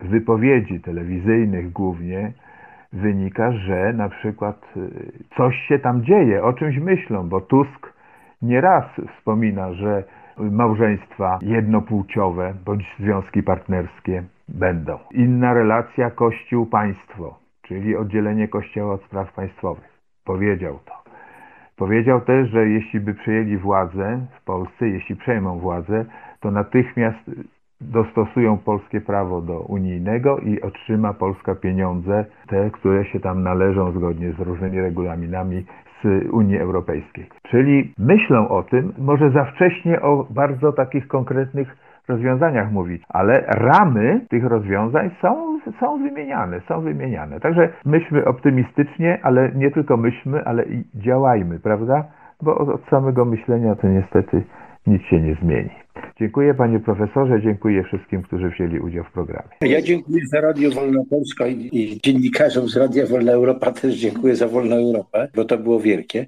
[0.00, 2.32] z wypowiedzi telewizyjnych głównie
[2.92, 7.92] wynika, że na przykład y, coś się tam dzieje, o czymś myślą, bo Tusk
[8.42, 8.84] nieraz
[9.16, 10.04] wspomina, że
[10.38, 14.98] małżeństwa jednopłciowe bądź związki partnerskie będą.
[15.10, 19.98] Inna relacja Kościół-państwo, czyli oddzielenie Kościoła od spraw państwowych.
[20.24, 21.03] Powiedział to.
[21.76, 26.04] Powiedział też, że jeśli by przejęli władzę w Polsce, jeśli przejmą władzę,
[26.40, 27.30] to natychmiast
[27.80, 34.32] dostosują polskie prawo do unijnego i otrzyma Polska pieniądze, te, które się tam należą zgodnie
[34.32, 35.64] z różnymi regulaminami
[36.04, 37.26] z Unii Europejskiej.
[37.42, 41.76] Czyli myślą o tym, może za wcześnie o bardzo takich konkretnych
[42.08, 47.40] rozwiązaniach mówić, ale ramy tych rozwiązań są, są wymieniane, są wymieniane.
[47.40, 52.04] Także myślmy optymistycznie, ale nie tylko myślmy, ale i działajmy, prawda?
[52.42, 54.42] Bo od, od samego myślenia to niestety
[54.86, 55.70] nic się nie zmieni.
[56.20, 59.48] Dziękuję panie profesorze, dziękuję wszystkim, którzy wzięli udział w programie.
[59.60, 64.36] Ja dziękuję za Radio Wolna Polska i, i dziennikarzom z Radia Wolna Europa też dziękuję
[64.36, 66.26] za Wolną Europę, bo to było wielkie.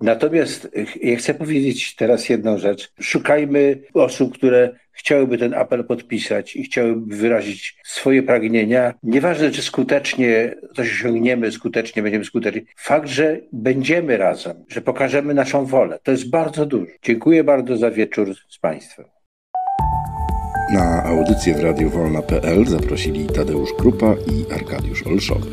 [0.00, 0.68] Natomiast
[1.02, 2.92] ja chcę powiedzieć teraz jedną rzecz.
[3.00, 8.94] Szukajmy osób, które chciałyby ten apel podpisać i chciałyby wyrazić swoje pragnienia.
[9.02, 12.62] Nieważne, czy skutecznie coś osiągniemy, skutecznie będziemy skuteczni.
[12.76, 16.92] Fakt, że będziemy razem, że pokażemy naszą wolę, to jest bardzo dużo.
[17.02, 19.06] Dziękuję bardzo za wieczór z Państwem.
[20.72, 25.50] Na audycję w radiowolna.pl zaprosili Tadeusz Krupa i Arkadiusz Olszowy.